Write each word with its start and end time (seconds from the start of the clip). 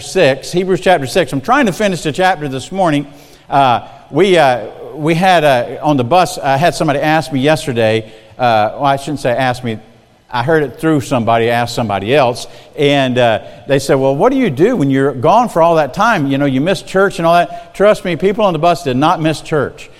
6, 0.00 0.52
Hebrews 0.52 0.80
chapter 0.80 1.06
6. 1.06 1.32
I'm 1.32 1.40
trying 1.40 1.66
to 1.66 1.72
finish 1.72 2.02
the 2.02 2.12
chapter 2.12 2.48
this 2.48 2.70
morning. 2.72 3.06
Uh, 3.48 3.88
we, 4.10 4.36
uh, 4.36 4.94
we 4.94 5.14
had 5.14 5.44
uh, 5.44 5.78
on 5.82 5.96
the 5.96 6.04
bus, 6.04 6.38
I 6.38 6.56
had 6.56 6.74
somebody 6.74 7.00
ask 7.00 7.32
me 7.32 7.40
yesterday, 7.40 8.12
uh, 8.38 8.74
well, 8.74 8.84
I 8.84 8.96
shouldn't 8.96 9.20
say 9.20 9.30
ask 9.30 9.62
me, 9.64 9.78
I 10.30 10.42
heard 10.42 10.64
it 10.64 10.80
through 10.80 11.02
somebody, 11.02 11.48
asked 11.48 11.76
somebody 11.76 12.12
else, 12.12 12.48
and 12.76 13.16
uh, 13.18 13.62
they 13.68 13.78
said, 13.78 13.94
Well, 13.94 14.16
what 14.16 14.32
do 14.32 14.38
you 14.38 14.50
do 14.50 14.74
when 14.74 14.90
you're 14.90 15.14
gone 15.14 15.48
for 15.48 15.62
all 15.62 15.76
that 15.76 15.94
time? 15.94 16.26
You 16.26 16.38
know, 16.38 16.46
you 16.46 16.60
miss 16.60 16.82
church 16.82 17.18
and 17.18 17.26
all 17.26 17.34
that. 17.34 17.74
Trust 17.74 18.04
me, 18.04 18.16
people 18.16 18.44
on 18.44 18.52
the 18.52 18.58
bus 18.58 18.82
did 18.82 18.96
not 18.96 19.20
miss 19.20 19.40
church. 19.40 19.90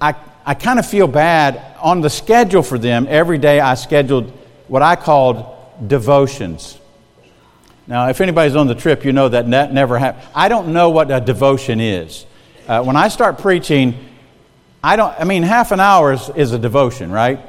I, 0.00 0.14
I 0.46 0.54
kind 0.54 0.78
of 0.78 0.86
feel 0.86 1.06
bad. 1.06 1.60
On 1.80 2.00
the 2.00 2.08
schedule 2.08 2.62
for 2.62 2.78
them, 2.78 3.06
every 3.10 3.36
day 3.36 3.60
I 3.60 3.74
scheduled 3.74 4.30
what 4.68 4.80
I 4.80 4.96
called 4.96 5.54
devotions. 5.86 6.78
Now, 7.86 8.08
if 8.08 8.20
anybody's 8.20 8.56
on 8.56 8.66
the 8.66 8.74
trip, 8.74 9.04
you 9.04 9.12
know 9.12 9.28
that 9.28 9.50
that 9.50 9.72
never 9.72 9.98
happened. 9.98 10.26
I 10.34 10.48
don't 10.48 10.72
know 10.72 10.90
what 10.90 11.10
a 11.10 11.20
devotion 11.20 11.80
is. 11.80 12.24
Uh, 12.66 12.82
when 12.82 12.96
I 12.96 13.08
start 13.08 13.38
preaching, 13.38 13.94
I 14.82 14.96
don't, 14.96 15.14
I 15.18 15.24
mean, 15.24 15.42
half 15.42 15.70
an 15.70 15.80
hour 15.80 16.14
is, 16.14 16.30
is 16.30 16.52
a 16.52 16.58
devotion, 16.58 17.12
right? 17.12 17.40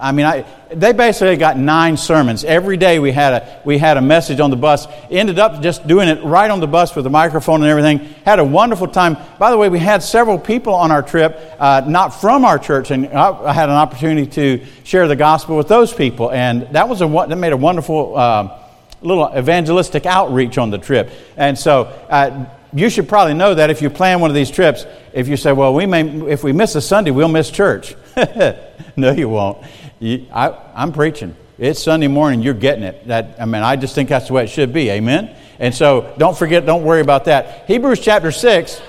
I 0.00 0.10
mean, 0.10 0.26
I, 0.26 0.44
they 0.72 0.92
basically 0.92 1.36
got 1.36 1.56
nine 1.56 1.96
sermons. 1.96 2.42
Every 2.42 2.76
day 2.76 2.98
we 2.98 3.12
had, 3.12 3.32
a, 3.32 3.62
we 3.64 3.78
had 3.78 3.96
a 3.96 4.00
message 4.00 4.40
on 4.40 4.50
the 4.50 4.56
bus. 4.56 4.88
Ended 5.08 5.38
up 5.38 5.62
just 5.62 5.86
doing 5.86 6.08
it 6.08 6.24
right 6.24 6.50
on 6.50 6.58
the 6.58 6.66
bus 6.66 6.96
with 6.96 7.04
the 7.04 7.10
microphone 7.10 7.62
and 7.62 7.70
everything. 7.70 7.98
Had 8.24 8.40
a 8.40 8.44
wonderful 8.44 8.88
time. 8.88 9.16
By 9.38 9.52
the 9.52 9.56
way, 9.56 9.68
we 9.68 9.78
had 9.78 10.02
several 10.02 10.36
people 10.36 10.74
on 10.74 10.90
our 10.90 11.02
trip, 11.02 11.40
uh, 11.60 11.82
not 11.86 12.08
from 12.08 12.44
our 12.44 12.58
church, 12.58 12.90
and 12.90 13.06
I 13.06 13.52
had 13.52 13.68
an 13.68 13.76
opportunity 13.76 14.26
to 14.32 14.66
share 14.82 15.06
the 15.06 15.16
gospel 15.16 15.56
with 15.56 15.68
those 15.68 15.92
people. 15.92 16.32
And 16.32 16.62
that, 16.72 16.88
was 16.88 17.00
a, 17.00 17.06
that 17.06 17.36
made 17.36 17.52
a 17.52 17.56
wonderful 17.56 18.16
uh, 18.16 18.63
little 19.04 19.30
evangelistic 19.36 20.06
outreach 20.06 20.58
on 20.58 20.70
the 20.70 20.78
trip. 20.78 21.10
And 21.36 21.58
so 21.58 21.84
uh, 22.08 22.46
you 22.72 22.90
should 22.90 23.08
probably 23.08 23.34
know 23.34 23.54
that 23.54 23.70
if 23.70 23.82
you 23.82 23.90
plan 23.90 24.20
one 24.20 24.30
of 24.30 24.34
these 24.34 24.50
trips, 24.50 24.86
if 25.12 25.28
you 25.28 25.36
say, 25.36 25.52
well, 25.52 25.74
we 25.74 25.86
may, 25.86 26.02
if 26.28 26.42
we 26.42 26.52
miss 26.52 26.74
a 26.74 26.80
Sunday, 26.80 27.10
we'll 27.10 27.28
miss 27.28 27.50
church. 27.50 27.94
no, 28.96 29.12
you 29.12 29.28
won't. 29.28 29.64
You, 30.00 30.26
I, 30.32 30.56
I'm 30.74 30.92
preaching. 30.92 31.36
It's 31.58 31.82
Sunday 31.82 32.08
morning, 32.08 32.42
you're 32.42 32.54
getting 32.54 32.82
it. 32.82 33.06
That, 33.06 33.36
I 33.38 33.44
mean, 33.44 33.62
I 33.62 33.76
just 33.76 33.94
think 33.94 34.08
that's 34.08 34.26
the 34.26 34.32
way 34.32 34.44
it 34.44 34.48
should 34.48 34.72
be. 34.72 34.90
Amen? 34.90 35.36
And 35.60 35.72
so 35.72 36.12
don't 36.18 36.36
forget, 36.36 36.66
don't 36.66 36.82
worry 36.82 37.00
about 37.00 37.26
that. 37.26 37.66
Hebrews 37.68 38.00
chapter 38.00 38.32
6. 38.32 38.82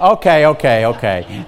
Okay, 0.00 0.46
okay, 0.46 0.86
okay. 0.86 1.46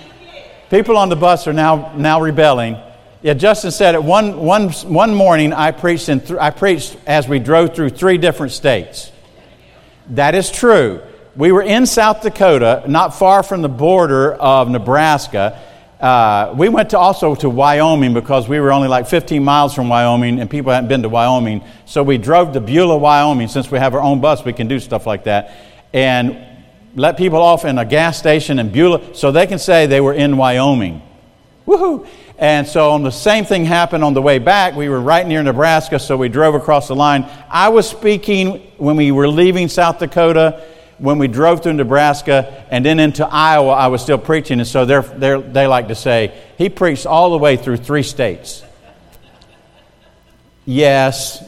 People 0.70 0.96
on 0.96 1.10
the 1.10 1.16
bus 1.16 1.46
are 1.46 1.52
now, 1.52 1.92
now 1.96 2.20
rebelling. 2.20 2.78
Yeah, 3.24 3.32
Justin 3.32 3.70
said 3.70 3.94
it. 3.94 4.04
One, 4.04 4.36
one, 4.36 4.68
one 4.68 5.14
morning, 5.14 5.54
I 5.54 5.70
preached, 5.70 6.10
in 6.10 6.20
th- 6.20 6.38
I 6.38 6.50
preached 6.50 6.94
as 7.06 7.26
we 7.26 7.38
drove 7.38 7.74
through 7.74 7.88
three 7.88 8.18
different 8.18 8.52
states. 8.52 9.10
That 10.10 10.34
is 10.34 10.50
true. 10.50 11.00
We 11.34 11.50
were 11.50 11.62
in 11.62 11.86
South 11.86 12.20
Dakota, 12.20 12.84
not 12.86 13.14
far 13.14 13.42
from 13.42 13.62
the 13.62 13.68
border 13.70 14.34
of 14.34 14.68
Nebraska. 14.68 15.58
Uh, 15.98 16.52
we 16.54 16.68
went 16.68 16.90
to 16.90 16.98
also 16.98 17.34
to 17.36 17.48
Wyoming 17.48 18.12
because 18.12 18.46
we 18.46 18.60
were 18.60 18.70
only 18.70 18.88
like 18.88 19.06
15 19.06 19.42
miles 19.42 19.74
from 19.74 19.88
Wyoming 19.88 20.38
and 20.38 20.50
people 20.50 20.70
hadn't 20.70 20.88
been 20.88 21.00
to 21.00 21.08
Wyoming. 21.08 21.64
So 21.86 22.02
we 22.02 22.18
drove 22.18 22.52
to 22.52 22.60
Beulah, 22.60 22.98
Wyoming. 22.98 23.48
Since 23.48 23.70
we 23.70 23.78
have 23.78 23.94
our 23.94 24.02
own 24.02 24.20
bus, 24.20 24.44
we 24.44 24.52
can 24.52 24.68
do 24.68 24.78
stuff 24.78 25.06
like 25.06 25.24
that. 25.24 25.50
And 25.94 26.36
let 26.94 27.16
people 27.16 27.40
off 27.40 27.64
in 27.64 27.78
a 27.78 27.86
gas 27.86 28.18
station 28.18 28.58
in 28.58 28.70
Beulah 28.70 29.14
so 29.14 29.32
they 29.32 29.46
can 29.46 29.58
say 29.58 29.86
they 29.86 30.02
were 30.02 30.12
in 30.12 30.36
Wyoming. 30.36 31.00
Woohoo! 31.66 32.06
And 32.36 32.66
so 32.66 32.98
the 32.98 33.10
same 33.10 33.44
thing 33.44 33.64
happened 33.64 34.02
on 34.02 34.12
the 34.12 34.22
way 34.22 34.38
back. 34.38 34.74
We 34.74 34.88
were 34.88 35.00
right 35.00 35.26
near 35.26 35.42
Nebraska, 35.42 35.98
so 35.98 36.16
we 36.16 36.28
drove 36.28 36.54
across 36.54 36.88
the 36.88 36.96
line. 36.96 37.28
I 37.48 37.68
was 37.68 37.88
speaking 37.88 38.72
when 38.76 38.96
we 38.96 39.12
were 39.12 39.28
leaving 39.28 39.68
South 39.68 40.00
Dakota, 40.00 40.64
when 40.98 41.18
we 41.18 41.28
drove 41.28 41.62
through 41.62 41.74
Nebraska, 41.74 42.66
and 42.70 42.84
then 42.84 42.98
into 42.98 43.26
Iowa, 43.26 43.70
I 43.70 43.86
was 43.86 44.02
still 44.02 44.18
preaching. 44.18 44.58
And 44.58 44.68
so 44.68 44.84
they're, 44.84 45.02
they're, 45.02 45.40
they 45.40 45.66
like 45.68 45.88
to 45.88 45.94
say, 45.94 46.36
he 46.58 46.68
preached 46.68 47.06
all 47.06 47.30
the 47.30 47.38
way 47.38 47.56
through 47.56 47.76
three 47.76 48.02
states. 48.02 48.64
Yes, 50.64 51.44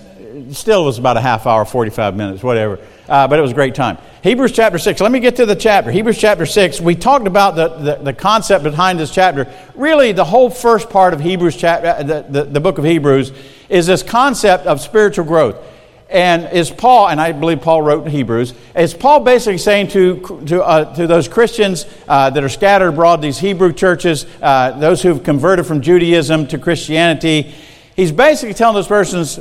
still 0.52 0.84
was 0.84 0.98
about 0.98 1.16
a 1.16 1.20
half 1.20 1.46
hour, 1.46 1.64
45 1.64 2.14
minutes, 2.14 2.42
whatever. 2.42 2.78
Uh, 3.08 3.28
but 3.28 3.38
it 3.38 3.42
was 3.42 3.52
a 3.52 3.54
great 3.54 3.74
time. 3.74 3.98
Hebrews 4.22 4.52
chapter 4.52 4.78
6. 4.78 5.00
Let 5.00 5.12
me 5.12 5.20
get 5.20 5.36
to 5.36 5.46
the 5.46 5.54
chapter. 5.54 5.92
Hebrews 5.92 6.18
chapter 6.18 6.46
6. 6.46 6.80
We 6.80 6.96
talked 6.96 7.26
about 7.26 7.54
the, 7.54 7.68
the, 7.68 7.94
the 8.02 8.12
concept 8.12 8.64
behind 8.64 8.98
this 8.98 9.14
chapter. 9.14 9.52
Really, 9.74 10.12
the 10.12 10.24
whole 10.24 10.50
first 10.50 10.90
part 10.90 11.14
of 11.14 11.20
Hebrews, 11.20 11.56
chapter, 11.56 11.88
uh, 11.88 12.02
the, 12.02 12.26
the, 12.28 12.44
the 12.44 12.60
book 12.60 12.78
of 12.78 12.84
Hebrews, 12.84 13.32
is 13.68 13.86
this 13.86 14.02
concept 14.02 14.66
of 14.66 14.80
spiritual 14.80 15.24
growth. 15.24 15.56
And 16.08 16.52
is 16.52 16.70
Paul, 16.70 17.08
and 17.08 17.20
I 17.20 17.32
believe 17.32 17.60
Paul 17.60 17.82
wrote 17.82 18.04
in 18.04 18.10
Hebrews, 18.12 18.54
is 18.76 18.94
Paul 18.94 19.20
basically 19.20 19.58
saying 19.58 19.88
to, 19.88 20.42
to, 20.46 20.62
uh, 20.62 20.94
to 20.94 21.06
those 21.06 21.26
Christians 21.26 21.84
uh, 22.06 22.30
that 22.30 22.42
are 22.44 22.48
scattered 22.48 22.88
abroad, 22.88 23.22
these 23.22 23.38
Hebrew 23.38 23.72
churches, 23.72 24.24
uh, 24.40 24.72
those 24.78 25.02
who've 25.02 25.22
converted 25.22 25.66
from 25.66 25.80
Judaism 25.80 26.46
to 26.48 26.58
Christianity, 26.58 27.54
he's 27.96 28.12
basically 28.12 28.54
telling 28.54 28.76
those 28.76 28.86
persons 28.86 29.36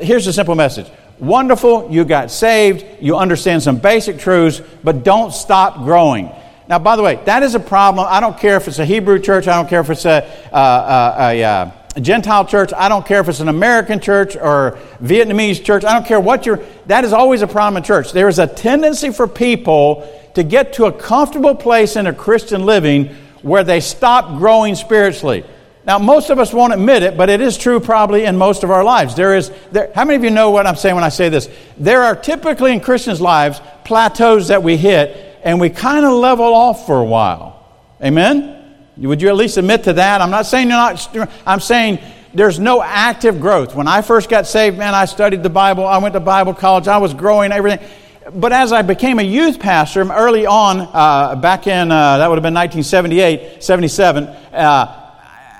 here's 0.00 0.26
a 0.28 0.32
simple 0.32 0.54
message 0.54 0.88
Wonderful, 1.18 1.88
you 1.90 2.04
got 2.04 2.30
saved, 2.30 2.84
you 3.00 3.16
understand 3.16 3.62
some 3.62 3.78
basic 3.78 4.18
truths, 4.18 4.60
but 4.82 5.04
don't 5.04 5.32
stop 5.32 5.84
growing. 5.84 6.30
Now, 6.68 6.78
by 6.78 6.96
the 6.96 7.02
way, 7.02 7.20
that 7.24 7.42
is 7.42 7.54
a 7.54 7.60
problem. 7.60 8.06
I 8.08 8.20
don't 8.20 8.38
care 8.38 8.56
if 8.56 8.66
it's 8.66 8.78
a 8.78 8.84
Hebrew 8.84 9.20
church, 9.20 9.46
I 9.46 9.54
don't 9.54 9.68
care 9.68 9.80
if 9.80 9.90
it's 9.90 10.06
a, 10.06 10.24
uh, 10.52 10.56
uh, 10.56 11.16
a, 11.18 11.40
a, 11.40 11.44
uh, 11.44 11.70
a 11.96 12.00
Gentile 12.00 12.44
church, 12.44 12.72
I 12.76 12.88
don't 12.88 13.06
care 13.06 13.20
if 13.20 13.28
it's 13.28 13.38
an 13.38 13.48
American 13.48 14.00
church 14.00 14.36
or 14.36 14.78
Vietnamese 15.00 15.64
church, 15.64 15.84
I 15.84 15.92
don't 15.92 16.06
care 16.06 16.18
what 16.18 16.46
you're, 16.46 16.60
that 16.86 17.04
is 17.04 17.12
always 17.12 17.42
a 17.42 17.46
problem 17.46 17.76
in 17.76 17.84
church. 17.84 18.12
There 18.12 18.26
is 18.26 18.40
a 18.40 18.48
tendency 18.48 19.10
for 19.10 19.28
people 19.28 20.10
to 20.34 20.42
get 20.42 20.72
to 20.74 20.86
a 20.86 20.92
comfortable 20.92 21.54
place 21.54 21.94
in 21.94 22.08
a 22.08 22.12
Christian 22.12 22.66
living 22.66 23.14
where 23.42 23.62
they 23.62 23.78
stop 23.78 24.38
growing 24.38 24.74
spiritually. 24.74 25.44
Now, 25.86 25.98
most 25.98 26.30
of 26.30 26.38
us 26.38 26.52
won't 26.52 26.72
admit 26.72 27.02
it, 27.02 27.16
but 27.16 27.28
it 27.28 27.42
is 27.42 27.58
true 27.58 27.78
probably 27.78 28.24
in 28.24 28.38
most 28.38 28.64
of 28.64 28.70
our 28.70 28.82
lives. 28.82 29.14
There 29.14 29.36
is, 29.36 29.50
there, 29.70 29.92
how 29.94 30.04
many 30.04 30.16
of 30.16 30.24
you 30.24 30.30
know 30.30 30.50
what 30.50 30.66
I'm 30.66 30.76
saying 30.76 30.94
when 30.94 31.04
I 31.04 31.10
say 31.10 31.28
this? 31.28 31.48
There 31.76 32.02
are 32.02 32.16
typically 32.16 32.72
in 32.72 32.80
Christians' 32.80 33.20
lives 33.20 33.60
plateaus 33.84 34.48
that 34.48 34.62
we 34.62 34.78
hit, 34.78 35.38
and 35.44 35.60
we 35.60 35.68
kind 35.68 36.06
of 36.06 36.12
level 36.12 36.54
off 36.54 36.86
for 36.86 36.98
a 36.98 37.04
while. 37.04 37.68
Amen? 38.02 38.74
Would 38.96 39.20
you 39.20 39.28
at 39.28 39.36
least 39.36 39.58
admit 39.58 39.84
to 39.84 39.92
that? 39.94 40.22
I'm 40.22 40.30
not 40.30 40.46
saying 40.46 40.68
you're 40.68 40.76
not, 40.78 41.18
I'm 41.46 41.60
saying 41.60 41.98
there's 42.32 42.58
no 42.58 42.82
active 42.82 43.38
growth. 43.38 43.74
When 43.74 43.86
I 43.86 44.00
first 44.00 44.30
got 44.30 44.46
saved, 44.46 44.78
man, 44.78 44.94
I 44.94 45.04
studied 45.04 45.42
the 45.42 45.50
Bible, 45.50 45.86
I 45.86 45.98
went 45.98 46.14
to 46.14 46.20
Bible 46.20 46.54
college, 46.54 46.88
I 46.88 46.96
was 46.96 47.12
growing, 47.12 47.52
everything. 47.52 47.86
But 48.32 48.54
as 48.54 48.72
I 48.72 48.80
became 48.80 49.18
a 49.18 49.22
youth 49.22 49.60
pastor 49.60 50.10
early 50.10 50.46
on, 50.46 50.80
uh, 50.80 51.36
back 51.36 51.66
in, 51.66 51.92
uh, 51.92 52.18
that 52.18 52.30
would 52.30 52.36
have 52.36 52.42
been 52.42 52.54
1978, 52.54 53.62
77, 53.62 54.24
uh, 54.24 55.03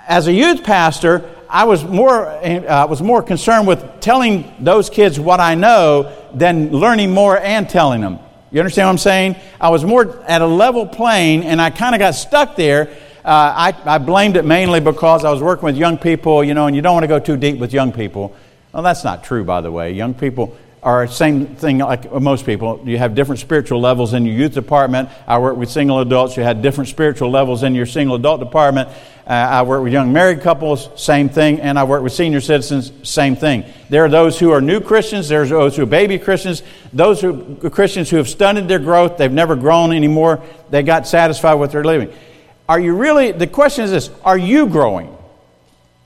as 0.06 0.26
a 0.26 0.32
youth 0.32 0.65
pastor, 0.65 1.31
I 1.48 1.65
was 1.65 1.84
more, 1.84 2.26
uh, 2.26 2.87
was 2.87 3.03
more 3.03 3.22
concerned 3.22 3.66
with 3.66 4.00
telling 4.00 4.53
those 4.59 4.91
kids 4.91 5.20
what 5.20 5.41
I 5.41 5.54
know 5.54 6.12
than 6.34 6.72
learning 6.72 7.12
more 7.12 7.38
and 7.38 7.69
telling 7.69 8.00
them. 8.00 8.19
You 8.50 8.60
understand 8.60 8.87
what 8.87 8.92
I'm 8.92 8.98
saying? 8.98 9.37
I 9.60 9.70
was 9.70 9.84
more 9.84 10.22
at 10.25 10.41
a 10.41 10.47
level 10.47 10.87
plane, 10.87 11.42
and 11.42 11.60
I 11.60 11.70
kind 11.70 11.94
of 11.94 11.98
got 11.98 12.12
stuck 12.12 12.56
there. 12.56 12.88
Uh, 13.25 13.72
I, 13.75 13.75
I 13.84 13.98
blamed 13.98 14.37
it 14.37 14.44
mainly 14.44 14.81
because 14.81 15.25
I 15.25 15.31
was 15.31 15.42
working 15.42 15.65
with 15.65 15.76
young 15.76 15.98
people, 15.98 16.44
you 16.44 16.54
know, 16.54 16.66
and 16.66 16.76
you 16.76 16.82
don't 16.82 16.94
want 16.94 17.04
to 17.04 17.09
go 17.09 17.19
too 17.19 17.36
deep 17.36 17.59
with 17.59 17.72
young 17.72 17.92
people. 17.92 18.34
Well, 18.72 18.82
that's 18.82 19.04
not 19.04 19.25
true, 19.25 19.44
by 19.44 19.60
the 19.60 19.72
way. 19.72 19.92
Young 19.92 20.15
people, 20.15 20.56
are 20.84 21.06
same 21.06 21.47
thing 21.56 21.78
like 21.78 22.12
most 22.12 22.45
people. 22.45 22.83
You 22.84 22.99
have 22.99 23.15
different 23.15 23.41
spiritual 23.41 23.81
levels 23.81 24.12
in 24.12 24.27
your 24.27 24.34
youth 24.37 24.53
department. 24.53 25.09
I 25.27 25.39
work 25.39 25.56
with 25.56 25.71
single 25.71 26.00
adults. 26.00 26.37
You 26.37 26.43
had 26.43 26.61
different 26.61 26.89
spiritual 26.89 27.31
levels 27.31 27.62
in 27.62 27.75
your 27.75 27.87
single 27.87 28.17
adult 28.17 28.41
department. 28.41 28.91
Uh, 29.27 29.31
I 29.31 29.62
work 29.62 29.83
with 29.83 29.95
young 29.95 30.12
married 30.12 30.43
couples, 30.43 30.91
same 31.03 31.31
thing. 31.31 31.62
And 31.62 31.78
I 31.78 31.84
work 31.84 32.03
with 32.03 32.12
senior 32.12 32.43
citizens, 32.43 32.93
same 33.03 33.34
thing. 33.34 33.65
There 33.89 34.05
are 34.05 34.11
those 34.11 34.39
who 34.39 34.50
are 34.50 34.61
new 34.61 34.78
Christians. 34.78 35.27
There's 35.27 35.49
those 35.49 35.75
who 35.75 35.84
are 35.84 35.87
baby 35.87 36.19
Christians. 36.19 36.62
Those 36.92 37.22
who 37.22 37.57
Christians 37.71 38.10
who 38.10 38.19
have 38.19 38.28
stunted 38.28 38.69
their 38.69 38.78
growth. 38.78 39.16
They've 39.16 39.33
never 39.33 39.57
grown 39.57 39.92
anymore. 39.92 40.42
They 40.69 40.83
got 40.83 41.07
satisfied 41.07 41.54
with 41.54 41.72
their 41.72 41.84
living. 41.84 42.13
Are 42.69 42.78
you 42.78 42.95
really? 42.95 43.33
The 43.33 43.47
question 43.47 43.84
is 43.84 43.91
this: 43.91 44.10
Are 44.22 44.39
you 44.39 44.66
growing? 44.66 45.16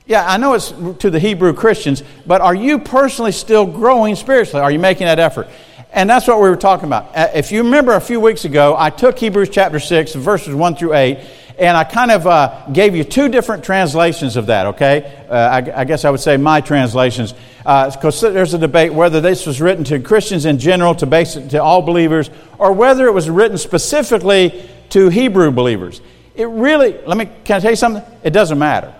Yeah, 0.09 0.25
I 0.27 0.37
know 0.37 0.55
it's 0.55 0.73
to 1.01 1.11
the 1.11 1.19
Hebrew 1.19 1.53
Christians, 1.53 2.01
but 2.25 2.41
are 2.41 2.55
you 2.55 2.79
personally 2.79 3.31
still 3.31 3.67
growing 3.67 4.15
spiritually? 4.15 4.59
Are 4.59 4.71
you 4.71 4.79
making 4.79 5.05
that 5.05 5.19
effort? 5.19 5.47
And 5.93 6.09
that's 6.09 6.27
what 6.27 6.41
we 6.41 6.49
were 6.49 6.55
talking 6.55 6.87
about. 6.87 7.15
Uh, 7.15 7.27
if 7.35 7.51
you 7.51 7.61
remember 7.61 7.93
a 7.93 8.01
few 8.01 8.19
weeks 8.19 8.43
ago, 8.43 8.75
I 8.75 8.89
took 8.89 9.19
Hebrews 9.19 9.49
chapter 9.49 9.79
6, 9.79 10.15
verses 10.15 10.55
1 10.55 10.75
through 10.77 10.95
8, 10.95 11.19
and 11.59 11.77
I 11.77 11.83
kind 11.83 12.09
of 12.09 12.25
uh, 12.25 12.65
gave 12.73 12.95
you 12.95 13.03
two 13.03 13.29
different 13.29 13.63
translations 13.63 14.35
of 14.35 14.47
that, 14.47 14.65
okay? 14.65 15.25
Uh, 15.29 15.35
I, 15.35 15.81
I, 15.81 15.85
guess 15.85 16.03
I 16.05 16.09
would 16.09 16.21
say 16.21 16.37
my 16.37 16.59
translations. 16.59 17.35
Because 17.59 18.23
uh, 18.23 18.31
there's 18.31 18.55
a 18.55 18.59
debate 18.59 18.91
whether 18.91 19.21
this 19.21 19.45
was 19.45 19.61
written 19.61 19.83
to 19.83 19.99
Christians 19.99 20.45
in 20.45 20.57
general, 20.57 20.95
to, 20.95 21.49
to 21.49 21.61
all 21.61 21.83
believers, 21.83 22.31
or 22.57 22.73
whether 22.73 23.05
it 23.05 23.13
was 23.13 23.29
written 23.29 23.59
specifically 23.59 24.67
to 24.89 25.09
Hebrew 25.09 25.51
believers. 25.51 26.01
It 26.33 26.45
really, 26.45 26.97
let 27.05 27.15
me, 27.15 27.29
can 27.43 27.57
I 27.57 27.59
tell 27.59 27.71
you 27.71 27.75
something? 27.75 28.03
It 28.23 28.31
doesn't 28.31 28.57
matter. 28.57 28.95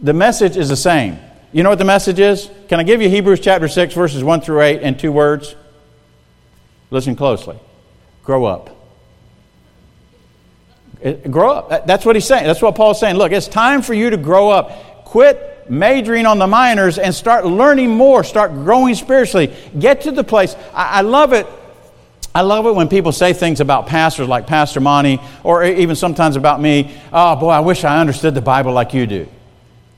The 0.00 0.12
message 0.12 0.56
is 0.56 0.68
the 0.68 0.76
same. 0.76 1.18
You 1.52 1.62
know 1.62 1.70
what 1.70 1.78
the 1.78 1.84
message 1.84 2.18
is? 2.18 2.50
Can 2.68 2.80
I 2.80 2.82
give 2.82 3.00
you 3.00 3.08
Hebrews 3.08 3.40
chapter 3.40 3.68
6, 3.68 3.94
verses 3.94 4.22
1 4.22 4.40
through 4.42 4.60
8 4.60 4.82
in 4.82 4.98
two 4.98 5.12
words? 5.12 5.54
Listen 6.90 7.16
closely. 7.16 7.58
Grow 8.24 8.44
up. 8.44 8.70
Grow 11.30 11.50
up. 11.52 11.86
That's 11.86 12.04
what 12.04 12.16
he's 12.16 12.26
saying. 12.26 12.44
That's 12.44 12.60
what 12.60 12.74
Paul's 12.74 13.00
saying. 13.00 13.16
Look, 13.16 13.32
it's 13.32 13.48
time 13.48 13.82
for 13.82 13.94
you 13.94 14.10
to 14.10 14.16
grow 14.16 14.50
up. 14.50 15.04
Quit 15.04 15.70
majoring 15.70 16.26
on 16.26 16.38
the 16.38 16.46
minors 16.46 16.98
and 16.98 17.14
start 17.14 17.46
learning 17.46 17.90
more. 17.90 18.24
Start 18.24 18.52
growing 18.52 18.94
spiritually. 18.94 19.52
Get 19.78 20.02
to 20.02 20.10
the 20.10 20.24
place. 20.24 20.56
I, 20.74 20.98
I 20.98 21.00
love 21.02 21.32
it. 21.32 21.46
I 22.34 22.42
love 22.42 22.66
it 22.66 22.74
when 22.74 22.88
people 22.88 23.12
say 23.12 23.32
things 23.32 23.60
about 23.60 23.86
pastors 23.86 24.28
like 24.28 24.46
Pastor 24.46 24.80
Monty, 24.80 25.20
or 25.42 25.64
even 25.64 25.96
sometimes 25.96 26.36
about 26.36 26.60
me. 26.60 26.94
Oh, 27.10 27.34
boy, 27.36 27.48
I 27.48 27.60
wish 27.60 27.82
I 27.82 27.98
understood 27.98 28.34
the 28.34 28.42
Bible 28.42 28.72
like 28.72 28.92
you 28.92 29.06
do. 29.06 29.26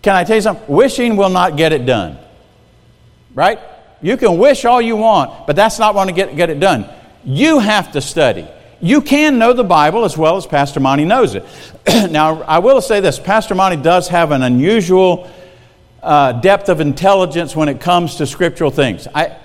Can 0.02 0.14
I 0.14 0.24
tell 0.24 0.36
you 0.36 0.42
something? 0.42 0.66
Wishing 0.68 1.16
will 1.16 1.30
not 1.30 1.56
get 1.56 1.72
it 1.72 1.86
done. 1.86 2.18
Right? 3.34 3.58
You 4.00 4.16
can 4.16 4.38
wish 4.38 4.64
all 4.64 4.80
you 4.80 4.96
want, 4.96 5.46
but 5.46 5.56
that's 5.56 5.78
not 5.78 5.94
going 5.94 6.08
to 6.08 6.14
get, 6.14 6.36
get 6.36 6.50
it 6.50 6.60
done. 6.60 6.88
You 7.24 7.58
have 7.58 7.92
to 7.92 8.00
study. 8.00 8.46
You 8.80 9.00
can 9.00 9.38
know 9.38 9.52
the 9.52 9.64
Bible 9.64 10.04
as 10.04 10.16
well 10.16 10.36
as 10.36 10.46
Pastor 10.46 10.78
Monty 10.78 11.04
knows 11.04 11.34
it. 11.34 11.44
now, 12.10 12.42
I 12.42 12.60
will 12.60 12.80
say 12.80 13.00
this 13.00 13.18
Pastor 13.18 13.54
Monty 13.56 13.76
does 13.76 14.08
have 14.08 14.30
an 14.30 14.42
unusual 14.42 15.28
uh, 16.00 16.32
depth 16.32 16.68
of 16.68 16.80
intelligence 16.80 17.56
when 17.56 17.68
it 17.68 17.80
comes 17.80 18.16
to 18.16 18.26
scriptural 18.26 18.70
things. 18.70 19.08
I, 19.12 19.36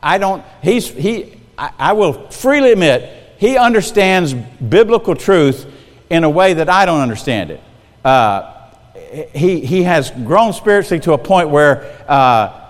I 0.00 0.18
don't, 0.18 0.44
he's, 0.62 0.88
he, 0.88 1.40
I, 1.58 1.72
I 1.78 1.92
will 1.94 2.30
freely 2.30 2.72
admit, 2.72 3.34
he 3.38 3.58
understands 3.58 4.32
biblical 4.32 5.16
truth 5.16 5.66
in 6.08 6.22
a 6.22 6.30
way 6.30 6.54
that 6.54 6.68
I 6.68 6.86
don't 6.86 7.00
understand 7.00 7.50
it. 7.50 7.60
Uh, 8.04 8.55
he, 9.34 9.60
he 9.60 9.82
has 9.82 10.10
grown 10.10 10.52
spiritually 10.52 11.00
to 11.00 11.12
a 11.12 11.18
point 11.18 11.50
where 11.50 11.84
uh, 12.08 12.66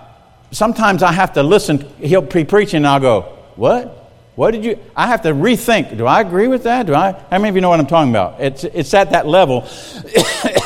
sometimes 0.51 1.03
I 1.03 1.11
have 1.11 1.33
to 1.33 1.43
listen. 1.43 1.79
He'll 1.99 2.21
be 2.21 2.45
preaching 2.45 2.77
and 2.77 2.87
I'll 2.87 2.99
go, 2.99 3.21
What? 3.55 3.93
What 4.35 4.51
did 4.51 4.63
you? 4.63 4.77
I 4.95 5.07
have 5.07 5.23
to 5.23 5.29
rethink. 5.29 5.97
Do 5.97 6.05
I 6.05 6.21
agree 6.21 6.47
with 6.47 6.63
that? 6.63 6.85
Do 6.85 6.93
I? 6.93 7.13
How 7.13 7.39
many 7.39 7.49
of 7.49 7.55
you 7.55 7.61
know 7.61 7.69
what 7.69 7.79
I'm 7.79 7.87
talking 7.87 8.11
about? 8.11 8.39
It's, 8.39 8.63
it's 8.63 8.93
at 8.93 9.09
that 9.09 9.25
level. 9.25 9.63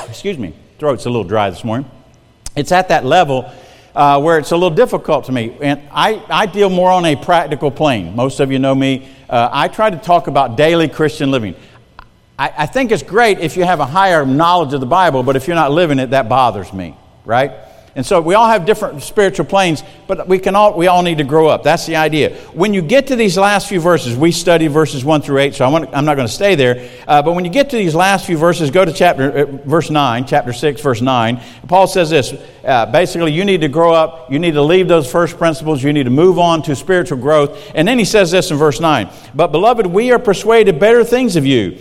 excuse 0.09 0.38
me, 0.38 0.53
throat's 0.77 1.06
a 1.06 1.09
little 1.09 1.23
dry 1.23 1.50
this 1.50 1.63
morning. 1.63 1.89
It's 2.56 2.74
at 2.74 2.89
that 2.89 3.06
level 3.06 3.50
uh, 3.95 4.19
where 4.21 4.38
it's 4.38 4.51
a 4.51 4.57
little 4.57 4.75
difficult 4.75 5.25
to 5.25 5.31
me. 5.31 5.57
And 5.62 5.81
I, 5.91 6.21
I 6.29 6.45
deal 6.47 6.69
more 6.69 6.91
on 6.91 7.06
a 7.06 7.15
practical 7.15 7.71
plane. 7.71 8.15
Most 8.15 8.39
of 8.39 8.51
you 8.51 8.59
know 8.59 8.75
me. 8.75 9.07
Uh, 9.29 9.50
I 9.51 9.69
try 9.69 9.89
to 9.89 9.97
talk 9.97 10.27
about 10.27 10.57
daily 10.57 10.89
Christian 10.89 11.31
living. 11.31 11.56
I, 12.41 12.63
I 12.63 12.65
think 12.65 12.91
it's 12.91 13.03
great 13.03 13.38
if 13.38 13.55
you 13.55 13.63
have 13.65 13.79
a 13.81 13.85
higher 13.85 14.25
knowledge 14.25 14.73
of 14.73 14.79
the 14.79 14.88
Bible, 14.88 15.21
but 15.21 15.35
if 15.35 15.45
you're 15.45 15.55
not 15.55 15.71
living 15.71 15.99
it, 15.99 16.09
that 16.09 16.27
bothers 16.27 16.73
me, 16.73 16.97
right? 17.23 17.51
And 17.93 18.03
so 18.03 18.19
we 18.19 18.33
all 18.33 18.47
have 18.47 18.65
different 18.65 19.03
spiritual 19.03 19.45
planes, 19.45 19.83
but 20.07 20.27
we 20.27 20.39
can 20.39 20.55
all 20.55 20.75
we 20.75 20.88
all 20.88 21.03
need 21.03 21.19
to 21.19 21.23
grow 21.23 21.47
up. 21.47 21.61
That's 21.61 21.85
the 21.85 21.97
idea. 21.97 22.35
When 22.53 22.73
you 22.73 22.81
get 22.81 23.07
to 23.07 23.15
these 23.15 23.38
last 23.38 23.67
few 23.69 23.79
verses, 23.79 24.15
we 24.15 24.31
study 24.31 24.67
verses 24.67 25.05
one 25.05 25.21
through 25.21 25.39
eight, 25.39 25.53
so 25.53 25.65
I 25.65 25.97
am 25.97 26.05
not 26.05 26.15
going 26.15 26.27
to 26.27 26.33
stay 26.33 26.55
there. 26.55 26.89
Uh, 27.07 27.21
but 27.21 27.33
when 27.33 27.45
you 27.45 27.51
get 27.51 27.69
to 27.71 27.75
these 27.75 27.93
last 27.93 28.25
few 28.25 28.38
verses, 28.38 28.71
go 28.71 28.85
to 28.85 28.93
chapter 28.93 29.31
uh, 29.31 29.45
verse 29.67 29.91
nine, 29.91 30.25
chapter 30.25 30.53
six, 30.53 30.81
verse 30.81 31.01
nine. 31.01 31.41
Paul 31.67 31.85
says 31.85 32.09
this: 32.09 32.33
uh, 32.65 32.85
basically, 32.88 33.33
you 33.33 33.45
need 33.45 33.61
to 33.61 33.67
grow 33.67 33.93
up. 33.93 34.31
You 34.31 34.39
need 34.39 34.53
to 34.53 34.63
leave 34.63 34.88
those 34.88 35.11
first 35.11 35.38
principles. 35.38 35.83
You 35.83 35.93
need 35.93 36.05
to 36.05 36.09
move 36.09 36.39
on 36.39 36.63
to 36.63 36.75
spiritual 36.75 37.19
growth. 37.19 37.71
And 37.75 37.88
then 37.88 37.99
he 37.99 38.05
says 38.05 38.31
this 38.31 38.49
in 38.49 38.57
verse 38.57 38.79
nine: 38.79 39.11
But 39.35 39.51
beloved, 39.51 39.85
we 39.85 40.11
are 40.11 40.17
persuaded 40.17 40.79
better 40.79 41.03
things 41.03 41.35
of 41.35 41.45
you, 41.45 41.77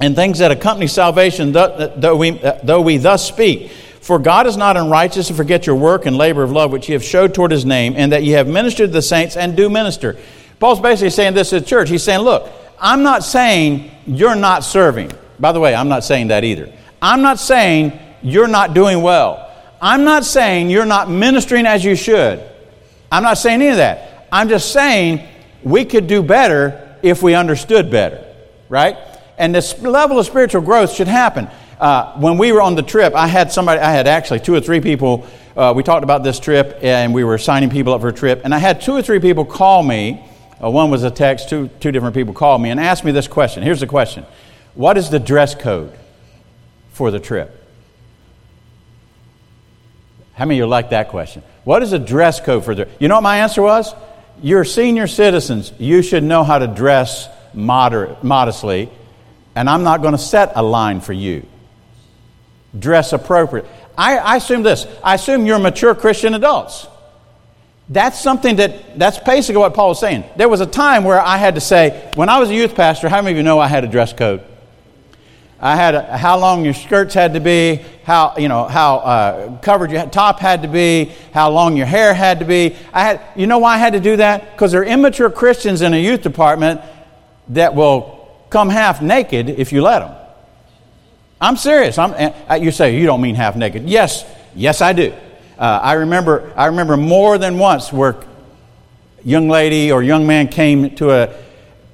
and 0.00 0.14
things 0.14 0.38
that 0.38 0.50
accompany 0.50 0.86
salvation, 0.86 1.52
though 1.52 2.16
we, 2.16 2.40
uh, 2.42 2.58
though 2.62 2.80
we 2.80 2.98
thus 2.98 3.26
speak. 3.26 3.70
For 4.00 4.18
God 4.18 4.46
is 4.46 4.56
not 4.56 4.76
unrighteous 4.76 5.28
to 5.28 5.34
forget 5.34 5.66
your 5.66 5.74
work 5.74 6.06
and 6.06 6.16
labor 6.16 6.42
of 6.42 6.52
love 6.52 6.70
which 6.70 6.88
ye 6.88 6.92
have 6.92 7.02
showed 7.02 7.34
toward 7.34 7.50
his 7.50 7.64
name, 7.64 7.94
and 7.96 8.12
that 8.12 8.22
ye 8.22 8.32
have 8.32 8.46
ministered 8.46 8.90
to 8.90 8.92
the 8.92 9.02
saints 9.02 9.36
and 9.36 9.56
do 9.56 9.68
minister. 9.68 10.16
Paul's 10.60 10.80
basically 10.80 11.10
saying 11.10 11.34
this 11.34 11.50
to 11.50 11.60
the 11.60 11.66
church. 11.66 11.88
He's 11.88 12.04
saying, 12.04 12.20
Look, 12.20 12.48
I'm 12.78 13.02
not 13.02 13.24
saying 13.24 13.90
you're 14.06 14.36
not 14.36 14.64
serving. 14.64 15.10
By 15.40 15.52
the 15.52 15.60
way, 15.60 15.74
I'm 15.74 15.88
not 15.88 16.04
saying 16.04 16.28
that 16.28 16.44
either. 16.44 16.72
I'm 17.00 17.22
not 17.22 17.38
saying 17.38 17.98
you're 18.22 18.48
not 18.48 18.74
doing 18.74 19.02
well. 19.02 19.42
I'm 19.80 20.04
not 20.04 20.24
saying 20.24 20.70
you're 20.70 20.86
not 20.86 21.10
ministering 21.10 21.66
as 21.66 21.84
you 21.84 21.96
should. 21.96 22.42
I'm 23.10 23.22
not 23.22 23.38
saying 23.38 23.60
any 23.60 23.70
of 23.70 23.76
that. 23.76 24.28
I'm 24.32 24.48
just 24.48 24.72
saying 24.72 25.26
we 25.62 25.84
could 25.84 26.06
do 26.06 26.22
better 26.22 26.96
if 27.02 27.22
we 27.22 27.34
understood 27.34 27.90
better, 27.90 28.24
right? 28.68 28.96
And 29.38 29.54
this 29.54 29.80
level 29.80 30.18
of 30.18 30.26
spiritual 30.26 30.62
growth 30.62 30.92
should 30.92 31.08
happen. 31.08 31.48
Uh, 31.78 32.14
when 32.18 32.38
we 32.38 32.52
were 32.52 32.62
on 32.62 32.74
the 32.74 32.82
trip, 32.82 33.14
I 33.14 33.26
had 33.26 33.52
somebody, 33.52 33.80
I 33.80 33.92
had 33.92 34.06
actually 34.06 34.40
two 34.40 34.54
or 34.54 34.60
three 34.60 34.80
people. 34.80 35.26
Uh, 35.54 35.74
we 35.76 35.82
talked 35.82 36.04
about 36.04 36.22
this 36.22 36.40
trip 36.40 36.78
and 36.82 37.12
we 37.12 37.22
were 37.22 37.36
signing 37.36 37.68
people 37.68 37.92
up 37.92 38.00
for 38.00 38.08
a 38.08 38.12
trip. 38.12 38.42
And 38.44 38.54
I 38.54 38.58
had 38.58 38.80
two 38.80 38.92
or 38.92 39.02
three 39.02 39.20
people 39.20 39.44
call 39.44 39.82
me. 39.82 40.24
Uh, 40.62 40.70
one 40.70 40.90
was 40.90 41.02
a 41.02 41.10
text, 41.10 41.50
two, 41.50 41.68
two 41.80 41.92
different 41.92 42.14
people 42.14 42.32
called 42.32 42.62
me 42.62 42.70
and 42.70 42.80
asked 42.80 43.04
me 43.04 43.12
this 43.12 43.28
question. 43.28 43.62
Here's 43.62 43.80
the 43.80 43.86
question 43.86 44.24
What 44.74 44.96
is 44.96 45.10
the 45.10 45.18
dress 45.18 45.54
code 45.54 45.92
for 46.92 47.10
the 47.10 47.20
trip? 47.20 47.52
How 50.32 50.44
many 50.46 50.60
of 50.60 50.64
you 50.64 50.66
like 50.66 50.90
that 50.90 51.08
question? 51.08 51.42
What 51.64 51.82
is 51.82 51.90
the 51.90 51.98
dress 51.98 52.40
code 52.40 52.64
for 52.64 52.74
the 52.74 52.88
You 52.98 53.08
know 53.08 53.16
what 53.16 53.22
my 53.22 53.38
answer 53.38 53.60
was? 53.60 53.94
You're 54.42 54.64
senior 54.64 55.06
citizens. 55.06 55.72
You 55.78 56.02
should 56.02 56.22
know 56.22 56.44
how 56.44 56.58
to 56.58 56.66
dress 56.66 57.28
moderate, 57.54 58.22
modestly, 58.22 58.90
and 59.56 59.68
I'm 59.68 59.82
not 59.82 60.02
going 60.02 60.12
to 60.12 60.18
set 60.18 60.52
a 60.54 60.62
line 60.62 61.00
for 61.00 61.12
you 61.12 61.44
dress 62.78 63.14
appropriate. 63.14 63.66
I, 63.96 64.18
I 64.18 64.36
assume 64.36 64.62
this 64.62 64.86
I 65.02 65.14
assume 65.14 65.46
you're 65.46 65.58
mature 65.58 65.94
Christian 65.94 66.34
adults. 66.34 66.86
That's 67.88 68.20
something 68.20 68.56
that, 68.56 68.98
that's 68.98 69.18
basically 69.20 69.60
what 69.60 69.72
Paul 69.72 69.90
was 69.90 70.00
saying. 70.00 70.24
There 70.36 70.48
was 70.48 70.60
a 70.60 70.66
time 70.66 71.04
where 71.04 71.20
I 71.20 71.36
had 71.36 71.54
to 71.54 71.60
say, 71.60 72.10
when 72.16 72.28
I 72.28 72.40
was 72.40 72.50
a 72.50 72.54
youth 72.54 72.74
pastor, 72.74 73.08
how 73.08 73.22
many 73.22 73.32
of 73.32 73.36
you 73.36 73.44
know 73.44 73.60
I 73.60 73.68
had 73.68 73.84
a 73.84 73.86
dress 73.86 74.12
code? 74.12 74.42
I 75.60 75.76
had 75.76 75.94
a, 75.94 76.18
how 76.18 76.36
long 76.36 76.64
your 76.64 76.74
skirts 76.74 77.14
had 77.14 77.34
to 77.34 77.40
be, 77.40 77.80
how 78.04 78.34
you 78.36 78.48
know 78.48 78.64
how 78.64 78.96
uh, 78.96 79.58
covered 79.58 79.92
your 79.92 80.04
top 80.06 80.40
had 80.40 80.62
to 80.62 80.68
be, 80.68 81.12
how 81.32 81.50
long 81.50 81.76
your 81.76 81.86
hair 81.86 82.12
had 82.12 82.40
to 82.40 82.44
be. 82.44 82.76
I 82.92 83.02
had, 83.02 83.20
you 83.36 83.46
know 83.46 83.58
why 83.58 83.76
I 83.76 83.78
had 83.78 83.92
to 83.92 84.00
do 84.00 84.16
that? 84.16 84.52
Because 84.52 84.72
there 84.72 84.82
are 84.82 84.84
immature 84.84 85.30
Christians 85.30 85.80
in 85.80 85.94
a 85.94 86.02
youth 86.02 86.22
department 86.22 86.80
that 87.50 87.74
will 87.74 88.15
come 88.50 88.68
half 88.68 89.02
naked 89.02 89.48
if 89.50 89.72
you 89.72 89.82
let 89.82 90.00
them. 90.00 90.14
I'm 91.40 91.56
serious. 91.56 91.98
I'm, 91.98 92.12
uh, 92.48 92.54
you 92.54 92.70
say, 92.70 92.98
you 92.98 93.06
don't 93.06 93.20
mean 93.20 93.34
half 93.34 93.56
naked. 93.56 93.88
Yes, 93.88 94.24
yes, 94.54 94.80
I 94.80 94.92
do. 94.92 95.12
Uh, 95.58 95.80
I, 95.82 95.94
remember, 95.94 96.52
I 96.56 96.66
remember 96.66 96.96
more 96.96 97.38
than 97.38 97.58
once 97.58 97.92
where 97.92 98.16
young 99.24 99.48
lady 99.48 99.90
or 99.90 100.02
young 100.02 100.26
man 100.26 100.48
came 100.48 100.94
to, 100.96 101.10
a, 101.10 101.34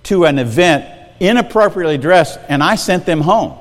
to 0.05 0.25
an 0.25 0.39
event 0.39 0.85
inappropriately 1.21 1.99
dressed 1.99 2.39
and 2.49 2.63
I 2.63 2.75
sent 2.75 3.07
them 3.07 3.21
home. 3.21 3.59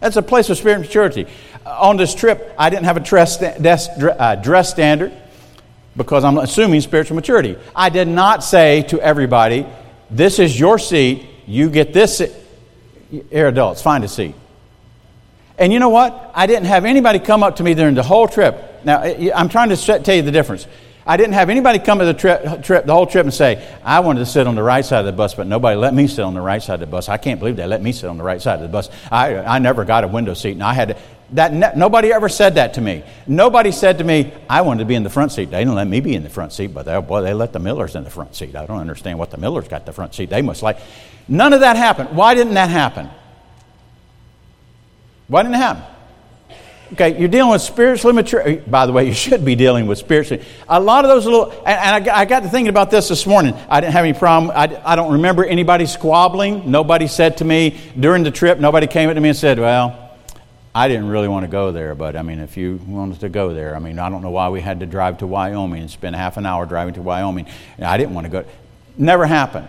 That's 0.00 0.16
a 0.16 0.22
place 0.22 0.50
of 0.50 0.58
spiritual 0.58 0.84
maturity. 0.84 1.26
Uh, 1.64 1.70
on 1.80 1.96
this 1.96 2.14
trip, 2.14 2.54
I 2.58 2.68
didn't 2.70 2.84
have 2.84 2.96
a 2.96 3.00
dress, 3.00 3.42
uh, 3.42 4.40
dress 4.42 4.70
standard 4.70 5.12
because 5.96 6.24
I'm 6.24 6.38
assuming 6.38 6.80
spiritual 6.82 7.16
maturity. 7.16 7.56
I 7.74 7.88
did 7.88 8.08
not 8.08 8.44
say 8.44 8.82
to 8.88 9.00
everybody, 9.00 9.66
this 10.10 10.38
is 10.38 10.58
your 10.58 10.78
seat, 10.78 11.26
you 11.46 11.70
get 11.70 11.92
this. 11.92 12.22
Here, 13.10 13.48
adults, 13.48 13.82
find 13.82 14.02
a 14.04 14.08
seat. 14.08 14.34
And 15.58 15.72
you 15.72 15.78
know 15.78 15.90
what? 15.90 16.32
I 16.34 16.46
didn't 16.46 16.66
have 16.66 16.84
anybody 16.84 17.18
come 17.18 17.42
up 17.42 17.56
to 17.56 17.62
me 17.62 17.74
during 17.74 17.94
the 17.94 18.02
whole 18.02 18.26
trip. 18.26 18.84
Now, 18.84 19.02
eh, 19.02 19.30
I'm 19.34 19.48
trying 19.48 19.68
to 19.68 19.76
tell 19.76 20.14
you 20.14 20.22
the 20.22 20.32
difference. 20.32 20.66
I 21.06 21.16
didn't 21.18 21.34
have 21.34 21.50
anybody 21.50 21.78
come 21.78 21.98
to 21.98 22.06
the 22.06 22.14
trip, 22.14 22.62
trip, 22.62 22.86
the 22.86 22.94
whole 22.94 23.06
trip 23.06 23.24
and 23.24 23.34
say, 23.34 23.62
I 23.84 24.00
wanted 24.00 24.20
to 24.20 24.26
sit 24.26 24.46
on 24.46 24.54
the 24.54 24.62
right 24.62 24.84
side 24.84 25.00
of 25.00 25.06
the 25.06 25.12
bus, 25.12 25.34
but 25.34 25.46
nobody 25.46 25.76
let 25.76 25.92
me 25.92 26.06
sit 26.06 26.20
on 26.20 26.32
the 26.32 26.40
right 26.40 26.62
side 26.62 26.74
of 26.74 26.80
the 26.80 26.86
bus. 26.86 27.10
I 27.10 27.18
can't 27.18 27.38
believe 27.38 27.56
they 27.56 27.66
let 27.66 27.82
me 27.82 27.92
sit 27.92 28.08
on 28.08 28.16
the 28.16 28.24
right 28.24 28.40
side 28.40 28.54
of 28.54 28.62
the 28.62 28.68
bus. 28.68 28.88
I, 29.12 29.36
I 29.36 29.58
never 29.58 29.84
got 29.84 30.04
a 30.04 30.08
window 30.08 30.32
seat, 30.32 30.52
and 30.52 30.62
I 30.62 30.72
had 30.72 30.96
that. 31.32 31.52
Ne- 31.52 31.72
nobody 31.76 32.10
ever 32.10 32.30
said 32.30 32.54
that 32.54 32.74
to 32.74 32.80
me. 32.80 33.04
Nobody 33.26 33.70
said 33.70 33.98
to 33.98 34.04
me, 34.04 34.32
I 34.48 34.62
wanted 34.62 34.84
to 34.84 34.86
be 34.86 34.94
in 34.94 35.02
the 35.02 35.10
front 35.10 35.32
seat. 35.32 35.50
They 35.50 35.58
didn't 35.58 35.74
let 35.74 35.88
me 35.88 36.00
be 36.00 36.14
in 36.14 36.22
the 36.22 36.30
front 36.30 36.54
seat, 36.54 36.68
but 36.68 36.86
they, 36.86 36.98
boy, 37.00 37.20
they 37.20 37.34
let 37.34 37.52
the 37.52 37.58
Millers 37.58 37.96
in 37.96 38.04
the 38.04 38.10
front 38.10 38.34
seat. 38.34 38.56
I 38.56 38.64
don't 38.64 38.80
understand 38.80 39.18
what 39.18 39.30
the 39.30 39.36
Millers 39.36 39.68
got 39.68 39.84
the 39.84 39.92
front 39.92 40.14
seat. 40.14 40.30
They 40.30 40.42
must 40.42 40.62
like. 40.62 40.78
None 41.28 41.52
of 41.52 41.60
that 41.60 41.76
happened. 41.76 42.16
Why 42.16 42.34
didn't 42.34 42.54
that 42.54 42.70
happen? 42.70 43.08
Why 45.28 45.42
didn't 45.42 45.54
it 45.54 45.58
happen? 45.58 45.94
Okay, 46.92 47.18
you're 47.18 47.28
dealing 47.28 47.50
with 47.50 47.62
spiritually 47.62 48.14
mature. 48.14 48.40
Eh, 48.40 48.60
by 48.66 48.86
the 48.86 48.92
way, 48.92 49.04
you 49.08 49.14
should 49.14 49.44
be 49.44 49.54
dealing 49.54 49.86
with 49.86 49.98
spiritually. 49.98 50.44
A 50.68 50.78
lot 50.78 51.04
of 51.04 51.08
those 51.08 51.24
little, 51.24 51.50
and, 51.66 52.08
I, 52.08 52.24
got 52.24 52.42
to 52.42 52.48
thinking 52.48 52.68
about 52.68 52.90
this 52.90 53.08
this 53.08 53.26
morning. 53.26 53.54
I 53.68 53.80
didn't 53.80 53.94
have 53.94 54.04
any 54.04 54.16
problem. 54.16 54.52
I, 54.54 54.80
I 54.84 54.94
don't 54.94 55.12
remember 55.12 55.44
anybody 55.44 55.86
squabbling. 55.86 56.70
Nobody 56.70 57.08
said 57.08 57.38
to 57.38 57.44
me 57.44 57.80
during 57.98 58.22
the 58.22 58.30
trip, 58.30 58.58
nobody 58.58 58.86
came 58.86 59.08
up 59.08 59.14
to 59.14 59.20
me 59.20 59.30
and 59.30 59.38
said, 59.38 59.58
Well, 59.58 60.04
I 60.74 60.88
didn't 60.88 61.08
really 61.08 61.28
want 61.28 61.44
to 61.44 61.50
go 61.50 61.72
there, 61.72 61.94
but 61.94 62.16
I 62.16 62.22
mean, 62.22 62.40
if 62.40 62.56
you 62.56 62.80
wanted 62.86 63.20
to 63.20 63.28
go 63.28 63.54
there, 63.54 63.74
I 63.74 63.78
mean, 63.78 63.98
I 63.98 64.08
don't 64.08 64.22
know 64.22 64.30
why 64.30 64.48
we 64.50 64.60
had 64.60 64.80
to 64.80 64.86
drive 64.86 65.18
to 65.18 65.26
Wyoming 65.26 65.80
and 65.80 65.90
spend 65.90 66.16
half 66.16 66.36
an 66.36 66.46
hour 66.46 66.66
driving 66.66 66.94
to 66.94 67.02
Wyoming. 67.02 67.46
I 67.80 67.96
didn't 67.96 68.14
want 68.14 68.26
to 68.26 68.30
go. 68.30 68.44
Never 68.98 69.24
happened. 69.24 69.68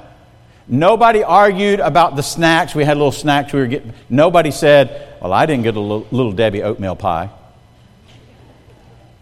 Nobody 0.67 1.23
argued 1.23 1.79
about 1.79 2.15
the 2.15 2.23
snacks. 2.23 2.73
We 2.73 2.83
had 2.83 2.97
little 2.97 3.11
snacks 3.11 3.53
we 3.53 3.59
were 3.59 3.67
getting. 3.67 3.93
Nobody 4.09 4.51
said, 4.51 5.15
Well, 5.21 5.31
I 5.31 5.45
didn't 5.45 5.63
get 5.63 5.75
a 5.75 5.79
little, 5.79 6.07
little 6.11 6.31
Debbie 6.31 6.63
oatmeal 6.63 6.95
pie. 6.95 7.29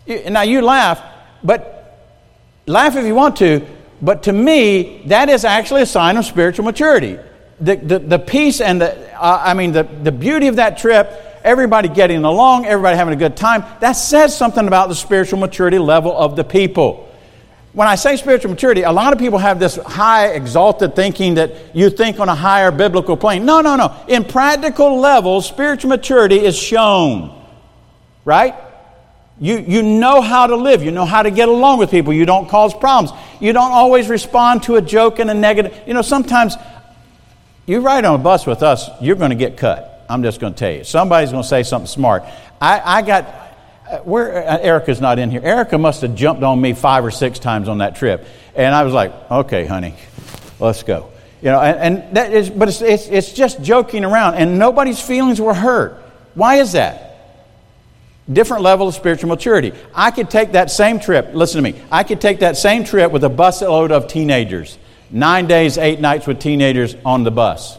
Now 0.07 0.41
you 0.41 0.61
laugh, 0.61 1.01
but 1.43 2.13
laugh 2.65 2.95
if 2.95 3.05
you 3.05 3.15
want 3.15 3.37
to, 3.37 3.65
but 4.01 4.23
to 4.23 4.33
me, 4.33 5.01
that 5.05 5.29
is 5.29 5.45
actually 5.45 5.81
a 5.81 5.85
sign 5.85 6.17
of 6.17 6.25
spiritual 6.25 6.65
maturity. 6.65 7.17
The, 7.59 7.75
the, 7.77 7.99
the 7.99 8.19
peace 8.19 8.59
and 8.59 8.81
the, 8.81 9.13
uh, 9.17 9.41
I 9.43 9.53
mean, 9.53 9.71
the, 9.71 9.83
the 9.83 10.11
beauty 10.11 10.47
of 10.47 10.57
that 10.57 10.77
trip, 10.77 11.09
everybody 11.43 11.87
getting 11.87 12.25
along, 12.25 12.65
everybody 12.65 12.97
having 12.97 13.13
a 13.13 13.17
good 13.17 13.37
time, 13.37 13.63
that 13.79 13.93
says 13.93 14.35
something 14.35 14.67
about 14.67 14.89
the 14.89 14.95
spiritual 14.95 15.39
maturity 15.39 15.79
level 15.79 16.15
of 16.15 16.35
the 16.35 16.43
people. 16.43 17.09
When 17.73 17.87
I 17.87 17.95
say 17.95 18.17
spiritual 18.17 18.51
maturity, 18.51 18.83
a 18.83 18.91
lot 18.91 19.13
of 19.13 19.19
people 19.19 19.39
have 19.39 19.59
this 19.59 19.77
high, 19.77 20.27
exalted 20.27 20.95
thinking 20.95 21.35
that 21.35 21.75
you 21.75 21.89
think 21.89 22.19
on 22.19 22.29
a 22.29 22.35
higher 22.35 22.71
biblical 22.71 23.17
plane. 23.17 23.45
No, 23.45 23.61
no, 23.61 23.75
no. 23.75 23.95
In 24.07 24.25
practical 24.25 24.99
levels, 24.99 25.47
spiritual 25.47 25.89
maturity 25.89 26.37
is 26.37 26.55
shown, 26.55 27.43
right? 28.25 28.53
You, 29.39 29.57
you 29.57 29.81
know 29.81 30.21
how 30.21 30.45
to 30.45 30.55
live. 30.55 30.83
You 30.83 30.91
know 30.91 31.05
how 31.05 31.23
to 31.23 31.31
get 31.31 31.49
along 31.49 31.79
with 31.79 31.89
people. 31.89 32.13
You 32.13 32.27
don't 32.27 32.47
cause 32.47 32.75
problems. 32.75 33.19
You 33.41 33.53
don't 33.53 33.71
always 33.71 34.07
respond 34.07 34.63
to 34.63 34.75
a 34.75 34.81
joke 34.81 35.19
in 35.19 35.27
a 35.29 35.33
negative. 35.33 35.75
You 35.87 35.95
know, 35.95 36.03
sometimes 36.03 36.55
you 37.65 37.79
ride 37.79 38.05
on 38.05 38.19
a 38.19 38.23
bus 38.23 38.45
with 38.45 38.61
us, 38.61 38.87
you're 39.01 39.15
going 39.15 39.31
to 39.31 39.35
get 39.35 39.57
cut. 39.57 40.05
I'm 40.07 40.21
just 40.21 40.39
going 40.39 40.53
to 40.53 40.59
tell 40.59 40.71
you. 40.71 40.83
Somebody's 40.83 41.31
going 41.31 41.41
to 41.41 41.49
say 41.49 41.63
something 41.63 41.87
smart. 41.87 42.23
I, 42.61 42.99
I 42.99 43.01
got 43.01 43.42
where 44.03 44.47
uh, 44.47 44.57
Erica's 44.59 45.01
not 45.01 45.19
in 45.19 45.31
here. 45.31 45.41
Erica 45.43 45.77
must 45.77 46.01
have 46.01 46.15
jumped 46.15 46.43
on 46.43 46.59
me 46.59 46.73
five 46.73 47.05
or 47.05 47.11
six 47.11 47.39
times 47.39 47.67
on 47.67 47.79
that 47.79 47.95
trip, 47.95 48.25
and 48.55 48.73
I 48.73 48.83
was 48.83 48.93
like, 48.93 49.13
"Okay, 49.31 49.65
honey, 49.65 49.95
let's 50.59 50.83
go." 50.83 51.09
You 51.41 51.49
know, 51.49 51.59
and, 51.59 51.97
and 51.97 52.15
that 52.15 52.31
is, 52.33 52.49
but 52.49 52.69
it's, 52.69 52.81
it's, 52.81 53.07
it's 53.07 53.33
just 53.33 53.61
joking 53.61 54.05
around, 54.05 54.35
and 54.35 54.57
nobody's 54.57 55.01
feelings 55.01 55.41
were 55.41 55.53
hurt. 55.53 56.01
Why 56.35 56.55
is 56.55 56.71
that? 56.71 57.09
Different 58.31 58.63
level 58.63 58.87
of 58.87 58.95
spiritual 58.95 59.27
maturity. 59.27 59.73
I 59.93 60.11
could 60.11 60.29
take 60.29 60.53
that 60.53 60.71
same 60.71 61.01
trip. 61.01 61.31
Listen 61.33 61.61
to 61.61 61.71
me. 61.71 61.81
I 61.91 62.03
could 62.03 62.21
take 62.21 62.39
that 62.39 62.55
same 62.55 62.85
trip 62.85 63.11
with 63.11 63.25
a 63.25 63.29
busload 63.29 63.91
of 63.91 64.07
teenagers. 64.07 64.77
Nine 65.11 65.45
days, 65.45 65.77
eight 65.77 65.99
nights 65.99 66.25
with 66.25 66.39
teenagers 66.39 66.95
on 67.05 67.25
the 67.25 67.31
bus. 67.31 67.77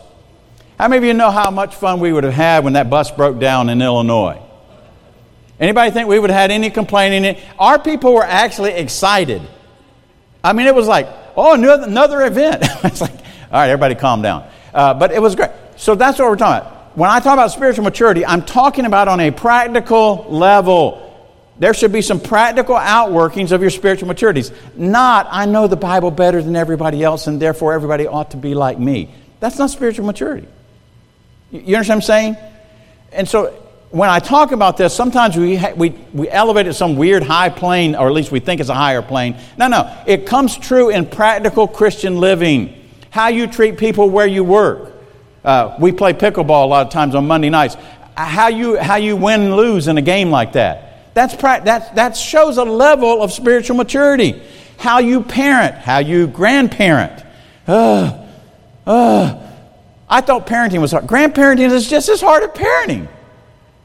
How 0.78 0.88
many 0.88 0.98
of 0.98 1.04
you 1.04 1.14
know 1.14 1.30
how 1.30 1.50
much 1.50 1.74
fun 1.74 2.00
we 2.00 2.12
would 2.12 2.24
have 2.24 2.34
had 2.34 2.64
when 2.64 2.74
that 2.74 2.90
bus 2.90 3.10
broke 3.10 3.38
down 3.38 3.70
in 3.70 3.80
Illinois? 3.80 4.43
Anybody 5.60 5.90
think 5.90 6.08
we 6.08 6.18
would 6.18 6.30
have 6.30 6.38
had 6.38 6.50
any 6.50 6.70
complaining? 6.70 7.36
Our 7.58 7.78
people 7.78 8.12
were 8.12 8.24
actually 8.24 8.72
excited. 8.72 9.42
I 10.42 10.52
mean, 10.52 10.66
it 10.66 10.74
was 10.74 10.88
like, 10.88 11.08
oh, 11.36 11.54
another, 11.54 11.84
another 11.84 12.22
event. 12.22 12.58
it's 12.84 13.00
like, 13.00 13.12
all 13.12 13.18
right, 13.52 13.70
everybody 13.70 13.94
calm 13.94 14.20
down. 14.22 14.48
Uh, 14.72 14.94
but 14.94 15.12
it 15.12 15.22
was 15.22 15.34
great. 15.34 15.50
So 15.76 15.94
that's 15.94 16.18
what 16.18 16.28
we're 16.28 16.36
talking 16.36 16.66
about. 16.66 16.96
When 16.96 17.10
I 17.10 17.20
talk 17.20 17.32
about 17.34 17.50
spiritual 17.50 17.84
maturity, 17.84 18.24
I'm 18.24 18.42
talking 18.42 18.84
about 18.84 19.08
on 19.08 19.20
a 19.20 19.30
practical 19.30 20.26
level. 20.28 21.00
There 21.58 21.72
should 21.72 21.92
be 21.92 22.02
some 22.02 22.20
practical 22.20 22.74
outworkings 22.74 23.52
of 23.52 23.60
your 23.60 23.70
spiritual 23.70 24.08
maturities. 24.08 24.52
Not, 24.76 25.28
I 25.30 25.46
know 25.46 25.66
the 25.66 25.76
Bible 25.76 26.10
better 26.10 26.42
than 26.42 26.56
everybody 26.56 27.02
else, 27.02 27.26
and 27.26 27.40
therefore 27.40 27.72
everybody 27.72 28.06
ought 28.06 28.32
to 28.32 28.36
be 28.36 28.54
like 28.54 28.78
me. 28.78 29.14
That's 29.40 29.58
not 29.58 29.70
spiritual 29.70 30.06
maturity. 30.06 30.48
You 31.50 31.76
understand 31.76 31.86
what 31.86 31.94
I'm 31.94 32.00
saying? 32.02 32.36
And 33.12 33.28
so 33.28 33.63
when 33.90 34.10
I 34.10 34.18
talk 34.18 34.52
about 34.52 34.76
this, 34.76 34.94
sometimes 34.94 35.36
we, 35.36 35.56
ha- 35.56 35.72
we, 35.76 35.90
we 36.12 36.28
elevate 36.28 36.66
it 36.66 36.74
some 36.74 36.96
weird 36.96 37.22
high 37.22 37.48
plane, 37.48 37.94
or 37.94 38.08
at 38.08 38.12
least 38.12 38.32
we 38.32 38.40
think 38.40 38.60
it's 38.60 38.70
a 38.70 38.74
higher 38.74 39.02
plane. 39.02 39.36
No, 39.56 39.68
no. 39.68 39.96
It 40.06 40.26
comes 40.26 40.56
true 40.56 40.90
in 40.90 41.06
practical 41.06 41.68
Christian 41.68 42.18
living. 42.18 42.88
How 43.10 43.28
you 43.28 43.46
treat 43.46 43.78
people 43.78 44.10
where 44.10 44.26
you 44.26 44.42
work. 44.42 44.92
Uh, 45.44 45.76
we 45.78 45.92
play 45.92 46.12
pickleball 46.12 46.64
a 46.64 46.66
lot 46.66 46.86
of 46.86 46.92
times 46.92 47.14
on 47.14 47.26
Monday 47.26 47.50
nights. 47.50 47.76
How 48.16 48.48
you, 48.48 48.76
how 48.78 48.96
you 48.96 49.14
win 49.16 49.42
and 49.42 49.56
lose 49.56 49.86
in 49.86 49.98
a 49.98 50.02
game 50.02 50.30
like 50.30 50.54
that. 50.54 51.14
That's 51.14 51.34
pra- 51.34 51.62
that, 51.64 51.94
that 51.94 52.16
shows 52.16 52.56
a 52.58 52.64
level 52.64 53.22
of 53.22 53.32
spiritual 53.32 53.76
maturity. 53.76 54.42
How 54.78 54.98
you 54.98 55.22
parent, 55.22 55.76
how 55.76 55.98
you 55.98 56.26
grandparent. 56.26 57.24
Uh, 57.68 58.26
uh, 58.86 59.40
I 60.08 60.20
thought 60.20 60.46
parenting 60.46 60.80
was 60.80 60.92
hard. 60.92 61.06
Grandparenting 61.06 61.70
is 61.70 61.88
just 61.88 62.08
as 62.08 62.20
hard 62.20 62.42
as 62.42 62.50
parenting. 62.50 63.08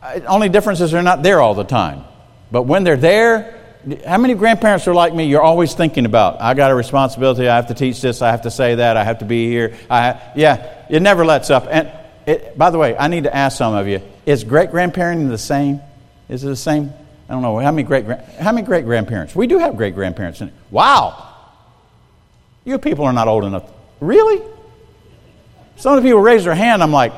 Uh, 0.01 0.21
only 0.27 0.49
difference 0.49 0.81
is 0.81 0.91
they're 0.91 1.01
not 1.01 1.23
there 1.23 1.41
all 1.41 1.53
the 1.53 1.63
time. 1.63 2.03
But 2.51 2.63
when 2.63 2.83
they're 2.83 2.97
there, 2.97 3.59
how 4.05 4.17
many 4.17 4.33
grandparents 4.33 4.87
are 4.87 4.93
like 4.93 5.13
me? 5.13 5.25
You're 5.25 5.41
always 5.41 5.73
thinking 5.73 6.05
about, 6.05 6.41
I 6.41 6.53
got 6.53 6.71
a 6.71 6.75
responsibility. 6.75 7.47
I 7.47 7.55
have 7.55 7.67
to 7.67 7.73
teach 7.73 8.01
this. 8.01 8.21
I 8.21 8.31
have 8.31 8.41
to 8.43 8.51
say 8.51 8.75
that. 8.75 8.97
I 8.97 9.03
have 9.03 9.19
to 9.19 9.25
be 9.25 9.47
here. 9.47 9.77
I, 9.89 10.19
yeah, 10.35 10.85
it 10.89 11.01
never 11.01 11.25
lets 11.25 11.49
up. 11.49 11.67
And 11.69 11.91
it, 12.25 12.57
by 12.57 12.69
the 12.69 12.77
way, 12.77 12.97
I 12.97 13.07
need 13.07 13.23
to 13.23 13.35
ask 13.35 13.57
some 13.57 13.73
of 13.73 13.87
you: 13.87 14.01
Is 14.25 14.43
great 14.43 14.69
grandparenting 14.69 15.29
the 15.29 15.37
same? 15.37 15.81
Is 16.27 16.43
it 16.43 16.47
the 16.47 16.55
same? 16.55 16.93
I 17.27 17.33
don't 17.33 17.41
know 17.41 17.57
how 17.59 17.71
many 17.71 17.83
great 17.83 18.05
how 18.39 18.51
many 18.51 18.65
great 18.65 18.85
grandparents. 18.85 19.35
We 19.35 19.47
do 19.47 19.57
have 19.57 19.77
great 19.77 19.95
grandparents. 19.95 20.41
Wow, 20.69 21.35
you 22.65 22.77
people 22.77 23.05
are 23.05 23.13
not 23.13 23.27
old 23.27 23.45
enough. 23.45 23.69
Really? 23.99 24.41
Some 25.77 25.97
of 25.97 26.03
the 26.03 26.07
people 26.07 26.21
raise 26.21 26.43
their 26.43 26.55
hand. 26.55 26.83
I'm 26.83 26.91
like, 26.91 27.13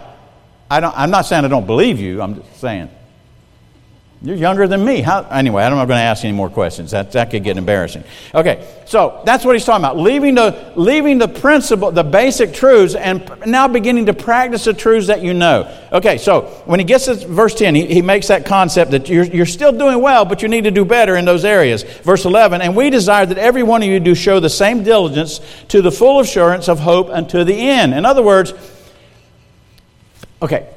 I 0.72 0.80
don't, 0.80 0.98
I'm 0.98 1.12
not 1.12 1.26
saying 1.26 1.44
I 1.44 1.50
don't 1.50 1.68
believe 1.68 2.00
you. 2.00 2.22
I'm 2.22 2.36
just 2.36 2.62
saying 2.62 2.90
you're 4.24 4.36
younger 4.36 4.68
than 4.68 4.86
me. 4.86 5.02
How, 5.02 5.24
anyway, 5.24 5.64
I'm 5.64 5.72
not 5.72 5.88
going 5.88 5.98
to 5.98 6.04
ask 6.04 6.24
any 6.24 6.34
more 6.34 6.50
questions. 6.50 6.92
That, 6.92 7.12
that 7.14 7.32
could 7.32 7.44
get 7.44 7.58
embarrassing. 7.58 8.04
Okay, 8.36 8.82
so 8.86 9.20
that's 9.26 9.44
what 9.44 9.56
he's 9.56 9.66
talking 9.66 9.84
about. 9.84 9.98
Leaving 9.98 10.36
the, 10.36 10.74
leaving 10.76 11.18
the 11.18 11.28
principle, 11.28 11.92
the 11.92 12.04
basic 12.04 12.54
truths, 12.54 12.94
and 12.94 13.30
now 13.48 13.68
beginning 13.68 14.06
to 14.06 14.14
practice 14.14 14.66
the 14.66 14.74
truths 14.74 15.08
that 15.08 15.24
you 15.24 15.34
know. 15.34 15.76
Okay, 15.92 16.20
so 16.20 16.44
when 16.66 16.80
he 16.80 16.86
gets 16.86 17.06
to 17.06 17.16
verse 17.16 17.56
10, 17.56 17.74
he, 17.74 17.88
he 17.88 18.02
makes 18.04 18.28
that 18.28 18.46
concept 18.46 18.92
that 18.92 19.10
you're, 19.10 19.24
you're 19.24 19.46
still 19.48 19.76
doing 19.76 20.02
well, 20.02 20.24
but 20.24 20.44
you 20.44 20.48
need 20.48 20.66
to 20.66 20.72
do 20.72 20.86
better 20.86 21.16
in 21.16 21.26
those 21.26 21.44
areas. 21.44 21.82
Verse 21.82 22.24
11, 22.24 22.62
and 22.62 22.76
we 22.76 22.92
desire 22.92 23.26
that 23.26 23.40
every 23.40 23.64
one 23.64 23.82
of 23.82 23.90
you 23.90 24.00
do 24.00 24.14
show 24.14 24.40
the 24.40 24.52
same 24.52 24.84
diligence 24.84 25.42
to 25.70 25.82
the 25.82 25.92
full 25.92 26.20
assurance 26.20 26.70
of 26.70 26.80
hope 26.80 27.10
unto 27.10 27.44
the 27.44 27.56
end. 27.56 27.96
In 27.96 28.06
other 28.06 28.22
words, 28.22 28.54
Okay, 30.42 30.68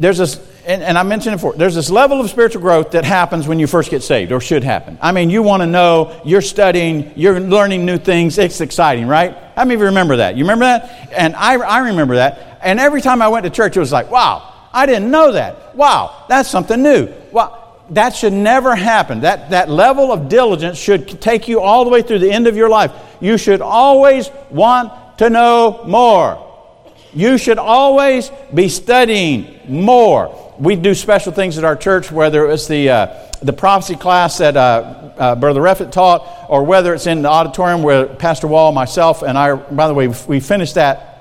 there's 0.00 0.18
this, 0.18 0.40
and, 0.64 0.82
and, 0.82 0.96
I 0.96 1.02
mentioned 1.02 1.34
it 1.34 1.38
before, 1.38 1.54
there's 1.54 1.74
this 1.74 1.90
level 1.90 2.20
of 2.20 2.30
spiritual 2.30 2.62
growth 2.62 2.92
that 2.92 3.04
happens 3.04 3.48
when 3.48 3.58
you 3.58 3.66
first 3.66 3.90
get 3.90 4.02
saved, 4.02 4.30
or 4.30 4.40
should 4.40 4.62
happen. 4.62 4.96
I 5.02 5.10
mean, 5.10 5.28
you 5.28 5.42
want 5.42 5.62
to 5.62 5.66
know, 5.66 6.20
you're 6.24 6.40
studying, 6.40 7.12
you're 7.16 7.40
learning 7.40 7.84
new 7.84 7.98
things, 7.98 8.38
it's 8.38 8.60
exciting, 8.60 9.08
right? 9.08 9.36
How 9.56 9.64
many 9.64 9.74
of 9.74 9.80
you 9.80 9.86
remember 9.86 10.16
that? 10.16 10.36
You 10.36 10.44
remember 10.44 10.66
that? 10.66 11.12
And 11.12 11.34
I, 11.34 11.54
I 11.54 11.78
remember 11.78 12.16
that. 12.16 12.60
And 12.62 12.78
every 12.78 13.00
time 13.00 13.22
I 13.22 13.28
went 13.28 13.44
to 13.44 13.50
church, 13.50 13.76
it 13.76 13.80
was 13.80 13.92
like, 13.92 14.10
wow, 14.10 14.52
I 14.72 14.86
didn't 14.86 15.10
know 15.10 15.32
that. 15.32 15.74
Wow, 15.74 16.24
that's 16.28 16.48
something 16.48 16.80
new. 16.80 17.08
Wow, 17.32 17.80
that 17.90 18.14
should 18.14 18.32
never 18.32 18.76
happen. 18.76 19.20
That, 19.22 19.50
that 19.50 19.68
level 19.68 20.12
of 20.12 20.28
diligence 20.28 20.78
should 20.78 21.20
take 21.20 21.48
you 21.48 21.60
all 21.60 21.84
the 21.84 21.90
way 21.90 22.02
through 22.02 22.20
the 22.20 22.30
end 22.30 22.46
of 22.46 22.56
your 22.56 22.68
life. 22.68 22.92
You 23.20 23.36
should 23.36 23.60
always 23.60 24.30
want 24.50 25.18
to 25.18 25.30
know 25.30 25.82
more. 25.86 26.47
You 27.14 27.38
should 27.38 27.58
always 27.58 28.30
be 28.52 28.68
studying 28.68 29.60
more. 29.68 30.54
We 30.58 30.76
do 30.76 30.94
special 30.94 31.32
things 31.32 31.56
at 31.56 31.64
our 31.64 31.76
church, 31.76 32.10
whether 32.10 32.50
it's 32.50 32.66
the, 32.66 32.90
uh, 32.90 33.32
the 33.40 33.52
prophecy 33.52 33.96
class 33.96 34.38
that 34.38 34.56
uh, 34.56 35.12
uh, 35.16 35.34
Brother 35.36 35.60
Reffett 35.60 35.92
taught, 35.92 36.46
or 36.48 36.64
whether 36.64 36.92
it's 36.94 37.06
in 37.06 37.22
the 37.22 37.28
auditorium 37.28 37.82
where 37.82 38.06
Pastor 38.06 38.48
Wall, 38.48 38.72
myself, 38.72 39.22
and 39.22 39.38
I, 39.38 39.54
by 39.54 39.88
the 39.88 39.94
way, 39.94 40.08
we 40.26 40.40
finished 40.40 40.74
that. 40.74 41.14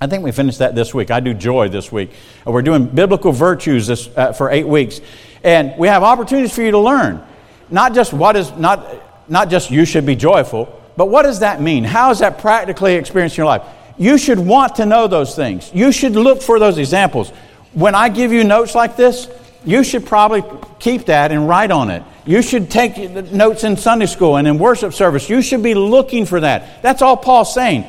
I 0.00 0.06
think 0.06 0.24
we 0.24 0.32
finished 0.32 0.58
that 0.58 0.74
this 0.74 0.92
week. 0.92 1.10
I 1.10 1.20
do 1.20 1.32
joy 1.32 1.68
this 1.68 1.90
week. 1.90 2.10
We're 2.44 2.62
doing 2.62 2.86
biblical 2.86 3.32
virtues 3.32 3.86
this, 3.86 4.08
uh, 4.14 4.32
for 4.32 4.50
eight 4.50 4.66
weeks. 4.66 5.00
And 5.42 5.74
we 5.78 5.88
have 5.88 6.02
opportunities 6.02 6.54
for 6.54 6.62
you 6.62 6.72
to 6.72 6.78
learn. 6.78 7.24
Not 7.70 7.94
just 7.94 8.12
what 8.12 8.36
is, 8.36 8.52
not, 8.52 9.30
not 9.30 9.48
just 9.48 9.70
you 9.70 9.84
should 9.84 10.04
be 10.04 10.14
joyful, 10.14 10.82
but 10.96 11.06
what 11.06 11.22
does 11.22 11.40
that 11.40 11.62
mean? 11.62 11.84
How 11.84 12.10
is 12.10 12.18
that 12.18 12.38
practically 12.38 12.94
experienced 12.94 13.36
in 13.36 13.42
your 13.42 13.46
life? 13.46 13.62
You 13.98 14.18
should 14.18 14.38
want 14.38 14.76
to 14.76 14.86
know 14.86 15.06
those 15.06 15.34
things. 15.34 15.70
You 15.74 15.92
should 15.92 16.12
look 16.12 16.42
for 16.42 16.58
those 16.58 16.78
examples. 16.78 17.30
When 17.72 17.94
I 17.94 18.08
give 18.08 18.32
you 18.32 18.44
notes 18.44 18.74
like 18.74 18.96
this, 18.96 19.28
you 19.64 19.82
should 19.82 20.06
probably 20.06 20.44
keep 20.78 21.06
that 21.06 21.32
and 21.32 21.48
write 21.48 21.70
on 21.70 21.90
it. 21.90 22.02
You 22.24 22.42
should 22.42 22.70
take 22.70 22.96
notes 23.32 23.64
in 23.64 23.76
Sunday 23.76 24.06
school 24.06 24.36
and 24.36 24.46
in 24.46 24.58
worship 24.58 24.92
service. 24.92 25.28
You 25.28 25.42
should 25.42 25.62
be 25.62 25.74
looking 25.74 26.26
for 26.26 26.40
that. 26.40 26.82
That's 26.82 27.02
all 27.02 27.16
Paul's 27.16 27.52
saying. 27.52 27.84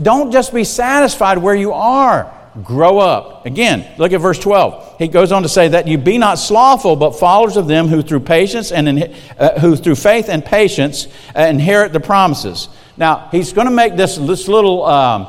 Don't 0.00 0.32
just 0.32 0.52
be 0.52 0.64
satisfied 0.64 1.38
where 1.38 1.54
you 1.54 1.72
are. 1.72 2.32
Grow 2.62 2.98
up. 2.98 3.46
Again, 3.46 3.86
look 3.98 4.12
at 4.12 4.20
verse 4.20 4.38
12. 4.38 4.98
He 4.98 5.08
goes 5.08 5.32
on 5.32 5.42
to 5.42 5.48
say 5.48 5.68
that 5.68 5.88
you 5.88 5.98
be 5.98 6.18
not 6.18 6.38
slothful, 6.38 6.96
but 6.96 7.12
followers 7.12 7.56
of 7.56 7.66
them 7.66 7.88
who 7.88 8.00
through 8.00 8.20
patience 8.20 8.70
and 8.70 9.14
uh, 9.38 9.58
who 9.60 9.76
through 9.76 9.96
faith 9.96 10.28
and 10.28 10.44
patience 10.44 11.08
uh, 11.36 11.42
inherit 11.42 11.92
the 11.92 12.00
promises. 12.00 12.68
Now, 12.96 13.28
he's 13.32 13.52
going 13.52 13.66
to 13.66 13.74
make 13.74 13.96
this, 13.96 14.16
this 14.16 14.46
little. 14.48 14.84
Um, 14.84 15.26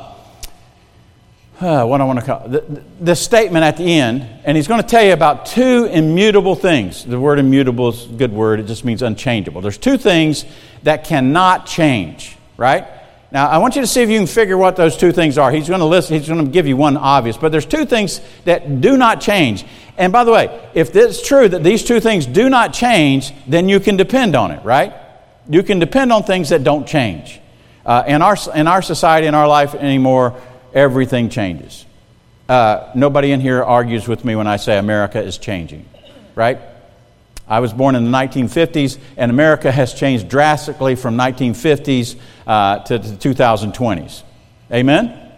uh, 1.60 1.86
what 1.86 2.00
I 2.00 2.04
want 2.04 2.18
to 2.18 2.24
call 2.24 2.48
the, 2.48 2.82
the 3.00 3.16
statement 3.16 3.64
at 3.64 3.76
the 3.76 3.98
end, 3.98 4.22
and 4.44 4.56
he's 4.56 4.68
going 4.68 4.82
to 4.82 4.86
tell 4.86 5.02
you 5.02 5.12
about 5.12 5.46
two 5.46 5.86
immutable 5.86 6.54
things. 6.54 7.04
The 7.04 7.18
word 7.18 7.38
immutable 7.38 7.88
is 7.88 8.04
a 8.04 8.08
good 8.08 8.32
word, 8.32 8.60
it 8.60 8.66
just 8.66 8.84
means 8.84 9.02
unchangeable. 9.02 9.60
There's 9.62 9.78
two 9.78 9.96
things 9.96 10.44
that 10.82 11.04
cannot 11.04 11.66
change, 11.66 12.36
right? 12.56 12.86
Now, 13.32 13.48
I 13.48 13.58
want 13.58 13.74
you 13.74 13.80
to 13.80 13.86
see 13.86 14.02
if 14.02 14.10
you 14.10 14.18
can 14.18 14.26
figure 14.26 14.56
what 14.56 14.76
those 14.76 14.96
two 14.96 15.12
things 15.12 15.36
are. 15.38 15.50
He's 15.50 15.68
going 15.68 15.80
to 15.80 15.86
list, 15.86 16.10
he's 16.10 16.28
going 16.28 16.44
to 16.44 16.50
give 16.50 16.66
you 16.66 16.76
one 16.76 16.96
obvious, 16.96 17.36
but 17.36 17.52
there's 17.52 17.66
two 17.66 17.86
things 17.86 18.20
that 18.44 18.80
do 18.80 18.96
not 18.96 19.20
change. 19.20 19.64
And 19.96 20.12
by 20.12 20.24
the 20.24 20.32
way, 20.32 20.70
if 20.74 20.94
it's 20.94 21.26
true 21.26 21.48
that 21.48 21.64
these 21.64 21.82
two 21.82 22.00
things 22.00 22.26
do 22.26 22.50
not 22.50 22.72
change, 22.72 23.32
then 23.46 23.68
you 23.68 23.80
can 23.80 23.96
depend 23.96 24.36
on 24.36 24.50
it, 24.50 24.62
right? 24.62 24.92
You 25.48 25.62
can 25.62 25.78
depend 25.78 26.12
on 26.12 26.22
things 26.22 26.50
that 26.50 26.64
don't 26.64 26.86
change. 26.86 27.40
Uh, 27.84 28.04
in, 28.06 28.20
our, 28.20 28.36
in 28.54 28.66
our 28.66 28.82
society, 28.82 29.26
in 29.26 29.34
our 29.34 29.48
life 29.48 29.74
anymore, 29.74 30.38
everything 30.76 31.30
changes. 31.30 31.86
Uh, 32.48 32.92
nobody 32.94 33.32
in 33.32 33.40
here 33.40 33.64
argues 33.64 34.06
with 34.06 34.24
me 34.24 34.36
when 34.36 34.46
I 34.46 34.56
say 34.56 34.78
America 34.78 35.20
is 35.20 35.38
changing, 35.38 35.84
right? 36.36 36.60
I 37.48 37.60
was 37.60 37.72
born 37.72 37.96
in 37.96 38.04
the 38.04 38.10
1950s, 38.10 38.98
and 39.16 39.30
America 39.30 39.72
has 39.72 39.94
changed 39.94 40.28
drastically 40.28 40.94
from 40.94 41.16
1950s 41.16 42.16
uh, 42.46 42.80
to 42.80 42.98
the 42.98 43.16
2020s. 43.16 44.22
Amen? 44.70 45.32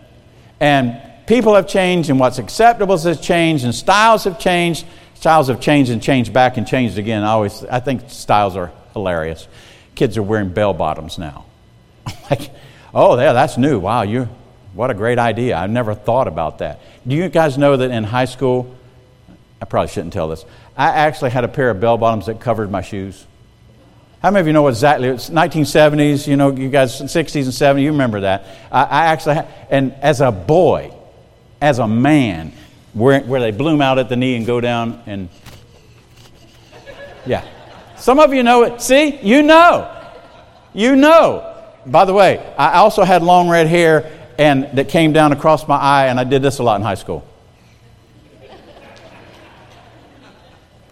And 0.58 1.00
people 1.26 1.54
have 1.54 1.68
changed, 1.68 2.10
and 2.10 2.18
what's 2.18 2.38
acceptable 2.38 2.98
has 2.98 3.20
changed, 3.20 3.64
and 3.64 3.74
styles 3.74 4.24
have 4.24 4.38
changed. 4.38 4.86
Styles 5.14 5.48
have 5.48 5.60
changed 5.60 5.90
and 5.90 6.02
changed 6.02 6.32
back 6.32 6.56
and 6.56 6.66
changed 6.66 6.98
again. 6.98 7.22
I 7.22 7.28
always, 7.28 7.64
I 7.64 7.80
think 7.80 8.08
styles 8.08 8.56
are 8.56 8.72
hilarious. 8.92 9.46
Kids 9.94 10.16
are 10.16 10.22
wearing 10.22 10.48
bell 10.50 10.74
bottoms 10.74 11.18
now. 11.18 11.44
like, 12.30 12.50
oh, 12.94 13.18
yeah, 13.18 13.32
that's 13.32 13.58
new. 13.58 13.78
Wow, 13.78 14.02
you, 14.02 14.28
what 14.78 14.92
a 14.92 14.94
great 14.94 15.18
idea. 15.18 15.56
I've 15.56 15.70
never 15.70 15.92
thought 15.92 16.28
about 16.28 16.58
that. 16.58 16.78
Do 17.04 17.16
you 17.16 17.28
guys 17.28 17.58
know 17.58 17.76
that 17.76 17.90
in 17.90 18.04
high 18.04 18.26
school, 18.26 18.76
I 19.60 19.64
probably 19.64 19.88
shouldn't 19.88 20.12
tell 20.12 20.28
this. 20.28 20.44
I 20.76 20.90
actually 20.90 21.30
had 21.30 21.42
a 21.42 21.48
pair 21.48 21.70
of 21.70 21.80
bell 21.80 21.98
bottoms 21.98 22.26
that 22.26 22.38
covered 22.38 22.70
my 22.70 22.80
shoes. 22.80 23.26
How 24.22 24.30
many 24.30 24.42
of 24.42 24.46
you 24.46 24.52
know 24.52 24.68
exactly? 24.68 25.08
It's 25.08 25.30
1970s, 25.30 26.28
you 26.28 26.36
know, 26.36 26.52
you 26.52 26.68
guys, 26.68 27.00
60s 27.00 27.42
and 27.42 27.78
70s, 27.78 27.82
you 27.82 27.90
remember 27.90 28.20
that. 28.20 28.46
I, 28.70 28.84
I 28.84 29.04
actually, 29.06 29.34
had, 29.34 29.48
and 29.68 29.94
as 29.94 30.20
a 30.20 30.30
boy, 30.30 30.94
as 31.60 31.80
a 31.80 31.88
man, 31.88 32.52
where, 32.92 33.18
where 33.22 33.40
they 33.40 33.50
bloom 33.50 33.82
out 33.82 33.98
at 33.98 34.08
the 34.08 34.16
knee 34.16 34.36
and 34.36 34.46
go 34.46 34.60
down 34.60 35.02
and, 35.06 35.28
yeah. 37.26 37.44
Some 37.96 38.20
of 38.20 38.32
you 38.32 38.44
know 38.44 38.62
it. 38.62 38.80
See, 38.80 39.18
you 39.22 39.42
know. 39.42 39.92
You 40.72 40.94
know. 40.94 41.56
By 41.84 42.04
the 42.04 42.12
way, 42.12 42.38
I 42.56 42.74
also 42.74 43.02
had 43.02 43.24
long 43.24 43.48
red 43.48 43.66
hair 43.66 44.17
and 44.38 44.70
that 44.74 44.88
came 44.88 45.12
down 45.12 45.32
across 45.32 45.66
my 45.66 45.76
eye, 45.76 46.06
and 46.06 46.18
I 46.18 46.24
did 46.24 46.40
this 46.42 46.60
a 46.60 46.62
lot 46.62 46.76
in 46.76 46.82
high 46.82 46.94
school. 46.94 47.26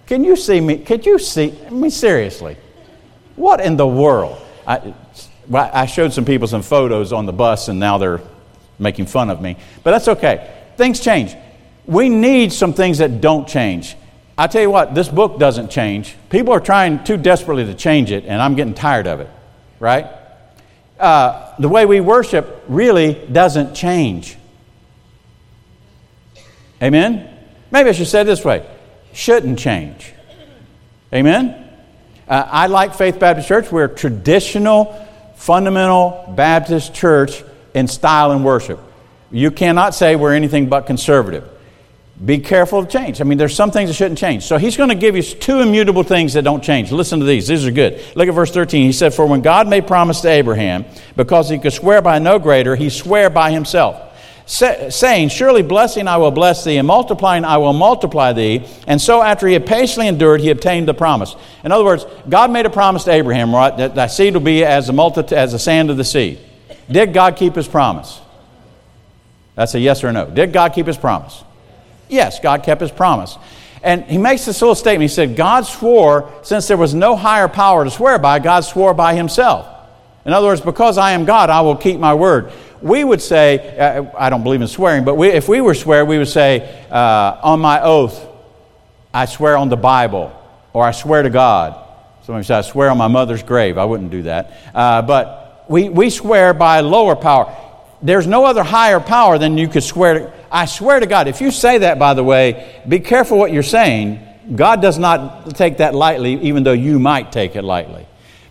Can 0.06 0.22
you 0.22 0.36
see 0.36 0.60
me? 0.60 0.78
Could 0.78 1.06
you 1.06 1.18
see? 1.18 1.54
I 1.66 1.70
mean, 1.70 1.90
seriously. 1.90 2.56
What 3.36 3.60
in 3.60 3.76
the 3.76 3.86
world? 3.86 4.40
I, 4.66 4.94
I 5.52 5.86
showed 5.86 6.12
some 6.12 6.24
people 6.24 6.48
some 6.48 6.62
photos 6.62 7.12
on 7.12 7.26
the 7.26 7.32
bus, 7.32 7.68
and 7.68 7.78
now 7.78 7.98
they're 7.98 8.20
making 8.78 9.06
fun 9.06 9.30
of 9.30 9.40
me. 9.40 9.56
But 9.82 9.92
that's 9.92 10.08
okay. 10.08 10.52
Things 10.76 11.00
change. 11.00 11.34
We 11.86 12.08
need 12.08 12.52
some 12.52 12.72
things 12.72 12.98
that 12.98 13.20
don't 13.20 13.46
change. 13.46 13.96
I 14.38 14.48
tell 14.48 14.60
you 14.60 14.70
what, 14.70 14.94
this 14.94 15.08
book 15.08 15.38
doesn't 15.38 15.70
change. 15.70 16.14
People 16.30 16.52
are 16.52 16.60
trying 16.60 17.02
too 17.04 17.16
desperately 17.16 17.64
to 17.64 17.74
change 17.74 18.10
it, 18.10 18.24
and 18.26 18.42
I'm 18.42 18.54
getting 18.54 18.74
tired 18.74 19.06
of 19.06 19.20
it, 19.20 19.30
right? 19.80 20.06
Uh, 20.98 21.54
the 21.58 21.68
way 21.68 21.84
we 21.84 22.00
worship 22.00 22.64
really 22.68 23.14
doesn't 23.30 23.74
change. 23.74 24.36
Amen? 26.82 27.28
Maybe 27.70 27.90
I 27.90 27.92
should 27.92 28.06
say 28.06 28.22
it 28.22 28.24
this 28.24 28.44
way 28.44 28.66
shouldn't 29.12 29.58
change. 29.58 30.12
Amen? 31.12 31.66
Uh, 32.28 32.46
I 32.50 32.66
like 32.66 32.94
Faith 32.94 33.18
Baptist 33.18 33.48
Church. 33.48 33.72
We're 33.72 33.84
a 33.84 33.94
traditional, 33.94 34.86
fundamental 35.36 36.32
Baptist 36.36 36.94
church 36.94 37.42
in 37.72 37.88
style 37.88 38.32
and 38.32 38.44
worship. 38.44 38.78
You 39.30 39.50
cannot 39.50 39.94
say 39.94 40.16
we're 40.16 40.34
anything 40.34 40.68
but 40.68 40.86
conservative. 40.86 41.48
Be 42.24 42.38
careful 42.38 42.78
of 42.78 42.88
change. 42.88 43.20
I 43.20 43.24
mean, 43.24 43.36
there's 43.36 43.54
some 43.54 43.70
things 43.70 43.90
that 43.90 43.94
shouldn't 43.94 44.18
change. 44.18 44.44
So 44.44 44.56
he's 44.56 44.76
going 44.76 44.88
to 44.88 44.94
give 44.94 45.16
you 45.16 45.22
two 45.22 45.60
immutable 45.60 46.02
things 46.02 46.32
that 46.32 46.44
don't 46.44 46.64
change. 46.64 46.90
Listen 46.90 47.20
to 47.20 47.26
these. 47.26 47.46
These 47.46 47.66
are 47.66 47.70
good. 47.70 48.02
Look 48.14 48.26
at 48.26 48.34
verse 48.34 48.50
13. 48.50 48.86
He 48.86 48.92
said, 48.92 49.12
For 49.12 49.26
when 49.26 49.42
God 49.42 49.68
made 49.68 49.86
promise 49.86 50.22
to 50.22 50.28
Abraham, 50.28 50.86
because 51.14 51.50
he 51.50 51.58
could 51.58 51.74
swear 51.74 52.00
by 52.00 52.18
no 52.18 52.38
greater, 52.38 52.74
he 52.74 52.88
sware 52.88 53.28
by 53.28 53.50
himself 53.50 54.06
saying, 54.46 55.28
Surely 55.28 55.62
blessing 55.62 56.06
I 56.06 56.16
will 56.18 56.30
bless 56.30 56.64
thee, 56.64 56.76
and 56.76 56.86
multiplying 56.86 57.44
I 57.44 57.58
will 57.58 57.72
multiply 57.72 58.32
thee. 58.32 58.64
And 58.86 59.00
so 59.00 59.22
after 59.22 59.46
he 59.46 59.54
had 59.54 59.66
patiently 59.66 60.08
endured, 60.08 60.40
he 60.40 60.50
obtained 60.50 60.88
the 60.88 60.94
promise. 60.94 61.34
In 61.64 61.72
other 61.72 61.84
words, 61.84 62.06
God 62.28 62.50
made 62.50 62.66
a 62.66 62.70
promise 62.70 63.04
to 63.04 63.10
Abraham, 63.10 63.54
right, 63.54 63.76
that 63.76 63.94
thy 63.94 64.06
seed 64.06 64.34
will 64.34 64.40
be 64.40 64.64
as 64.64 64.86
the, 64.86 64.92
multi- 64.92 65.34
as 65.34 65.52
the 65.52 65.58
sand 65.58 65.90
of 65.90 65.96
the 65.96 66.04
sea. 66.04 66.38
Did 66.90 67.12
God 67.12 67.36
keep 67.36 67.56
his 67.56 67.66
promise? 67.66 68.20
That's 69.56 69.74
a 69.74 69.80
yes 69.80 70.04
or 70.04 70.12
no. 70.12 70.30
Did 70.30 70.52
God 70.52 70.72
keep 70.72 70.86
his 70.86 70.96
promise? 70.96 71.42
Yes, 72.08 72.40
God 72.40 72.62
kept 72.62 72.80
his 72.80 72.90
promise. 72.90 73.36
And 73.82 74.04
he 74.04 74.18
makes 74.18 74.44
this 74.44 74.60
little 74.60 74.74
statement. 74.74 75.10
He 75.10 75.14
said, 75.14 75.36
God 75.36 75.62
swore, 75.66 76.32
since 76.42 76.66
there 76.66 76.76
was 76.76 76.94
no 76.94 77.14
higher 77.14 77.48
power 77.48 77.84
to 77.84 77.90
swear 77.90 78.18
by, 78.18 78.38
God 78.38 78.60
swore 78.60 78.94
by 78.94 79.14
himself. 79.14 79.68
In 80.24 80.32
other 80.32 80.48
words, 80.48 80.60
because 80.60 80.98
I 80.98 81.12
am 81.12 81.24
God, 81.24 81.50
I 81.50 81.60
will 81.60 81.76
keep 81.76 82.00
my 82.00 82.14
word 82.14 82.52
we 82.82 83.04
would 83.04 83.22
say, 83.22 83.76
uh, 83.78 84.04
I 84.18 84.30
don't 84.30 84.42
believe 84.42 84.60
in 84.60 84.68
swearing, 84.68 85.04
but 85.04 85.14
we, 85.14 85.28
if 85.28 85.48
we 85.48 85.60
were 85.60 85.74
swear, 85.74 86.04
we 86.04 86.18
would 86.18 86.28
say, 86.28 86.84
uh, 86.90 87.40
on 87.42 87.60
my 87.60 87.82
oath, 87.82 88.26
I 89.12 89.24
swear 89.24 89.56
on 89.56 89.68
the 89.68 89.76
Bible, 89.76 90.32
or 90.72 90.84
I 90.84 90.92
swear 90.92 91.22
to 91.22 91.30
God. 91.30 91.82
Somebody 92.24 92.44
say, 92.44 92.56
I 92.56 92.60
swear 92.62 92.90
on 92.90 92.98
my 92.98 93.08
mother's 93.08 93.42
grave. 93.42 93.78
I 93.78 93.84
wouldn't 93.84 94.10
do 94.10 94.22
that. 94.22 94.52
Uh, 94.74 95.02
but 95.02 95.64
we, 95.68 95.88
we 95.88 96.10
swear 96.10 96.52
by 96.52 96.80
lower 96.80 97.16
power. 97.16 97.54
There's 98.02 98.26
no 98.26 98.44
other 98.44 98.62
higher 98.62 99.00
power 99.00 99.38
than 99.38 99.56
you 99.56 99.68
could 99.68 99.82
swear 99.82 100.14
to. 100.18 100.32
I 100.50 100.66
swear 100.66 101.00
to 101.00 101.06
God. 101.06 101.28
If 101.28 101.40
you 101.40 101.50
say 101.50 101.78
that, 101.78 101.98
by 101.98 102.14
the 102.14 102.24
way, 102.24 102.82
be 102.86 103.00
careful 103.00 103.38
what 103.38 103.52
you're 103.52 103.62
saying. 103.62 104.20
God 104.54 104.80
does 104.80 104.98
not 104.98 105.56
take 105.56 105.78
that 105.78 105.94
lightly, 105.94 106.34
even 106.42 106.62
though 106.62 106.72
you 106.72 106.98
might 106.98 107.32
take 107.32 107.56
it 107.56 107.62
lightly. 107.62 108.06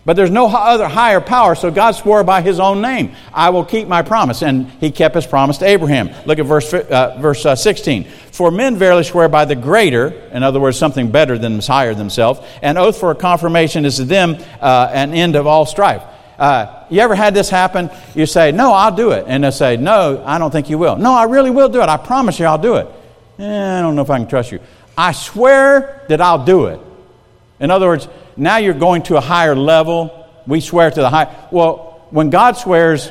But 0.06 0.14
there's 0.14 0.30
no 0.30 0.46
other 0.46 0.86
higher 0.86 1.20
power, 1.20 1.56
so 1.56 1.68
God 1.68 1.92
swore 1.92 2.22
by 2.22 2.40
his 2.40 2.60
own 2.60 2.80
name, 2.80 3.16
I 3.34 3.50
will 3.50 3.64
keep 3.64 3.88
my 3.88 4.02
promise. 4.02 4.40
And 4.40 4.70
he 4.78 4.92
kept 4.92 5.16
his 5.16 5.26
promise 5.26 5.58
to 5.58 5.66
Abraham. 5.66 6.10
Look 6.26 6.38
at 6.38 6.46
verse, 6.46 6.72
uh, 6.72 7.18
verse 7.20 7.44
uh, 7.44 7.56
16. 7.56 8.04
For 8.04 8.52
men 8.52 8.76
verily 8.76 9.02
swear 9.02 9.28
by 9.28 9.46
the 9.46 9.56
greater, 9.56 10.10
in 10.30 10.44
other 10.44 10.60
words, 10.60 10.78
something 10.78 11.10
better 11.10 11.36
than 11.38 11.60
higher 11.60 11.92
themselves, 11.92 12.40
An 12.62 12.76
oath 12.76 13.00
for 13.00 13.10
a 13.10 13.16
confirmation 13.16 13.84
is 13.84 13.96
to 13.96 14.04
them 14.04 14.36
uh, 14.60 14.90
an 14.92 15.12
end 15.12 15.34
of 15.34 15.48
all 15.48 15.66
strife. 15.66 16.02
Uh, 16.38 16.84
you 16.90 17.00
ever 17.00 17.14
had 17.14 17.34
this 17.34 17.48
happen? 17.48 17.90
You 18.14 18.26
say, 18.26 18.52
No, 18.52 18.72
I'll 18.72 18.94
do 18.94 19.10
it. 19.12 19.24
And 19.26 19.44
they 19.44 19.50
say, 19.50 19.76
No, 19.76 20.22
I 20.24 20.38
don't 20.38 20.50
think 20.50 20.68
you 20.68 20.78
will. 20.78 20.96
No, 20.96 21.12
I 21.12 21.24
really 21.24 21.50
will 21.50 21.68
do 21.68 21.80
it. 21.80 21.88
I 21.88 21.96
promise 21.96 22.38
you 22.38 22.46
I'll 22.46 22.58
do 22.58 22.76
it. 22.76 22.88
Eh, 23.38 23.78
I 23.78 23.80
don't 23.80 23.96
know 23.96 24.02
if 24.02 24.10
I 24.10 24.18
can 24.18 24.28
trust 24.28 24.52
you. 24.52 24.60
I 24.96 25.12
swear 25.12 26.04
that 26.08 26.20
I'll 26.20 26.44
do 26.44 26.66
it. 26.66 26.80
In 27.60 27.70
other 27.70 27.86
words, 27.86 28.08
now 28.36 28.58
you're 28.58 28.74
going 28.74 29.02
to 29.04 29.16
a 29.16 29.20
higher 29.20 29.54
level. 29.54 30.26
We 30.46 30.60
swear 30.60 30.90
to 30.90 31.00
the 31.00 31.10
high. 31.10 31.48
Well, 31.50 32.06
when 32.10 32.30
God 32.30 32.56
swears, 32.56 33.10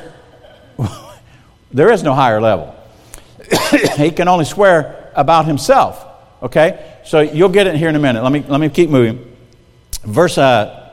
there 1.72 1.90
is 1.92 2.02
no 2.02 2.14
higher 2.14 2.40
level. 2.40 2.74
he 3.96 4.10
can 4.10 4.28
only 4.28 4.44
swear 4.44 5.10
about 5.14 5.46
himself. 5.46 6.04
Okay? 6.42 7.00
So 7.04 7.20
you'll 7.20 7.48
get 7.48 7.66
it 7.66 7.76
here 7.76 7.88
in 7.88 7.96
a 7.96 8.00
minute. 8.00 8.22
Let 8.22 8.32
me, 8.32 8.44
let 8.46 8.60
me 8.60 8.68
keep 8.68 8.90
moving. 8.90 9.36
Verse 10.02 10.38
uh, 10.38 10.85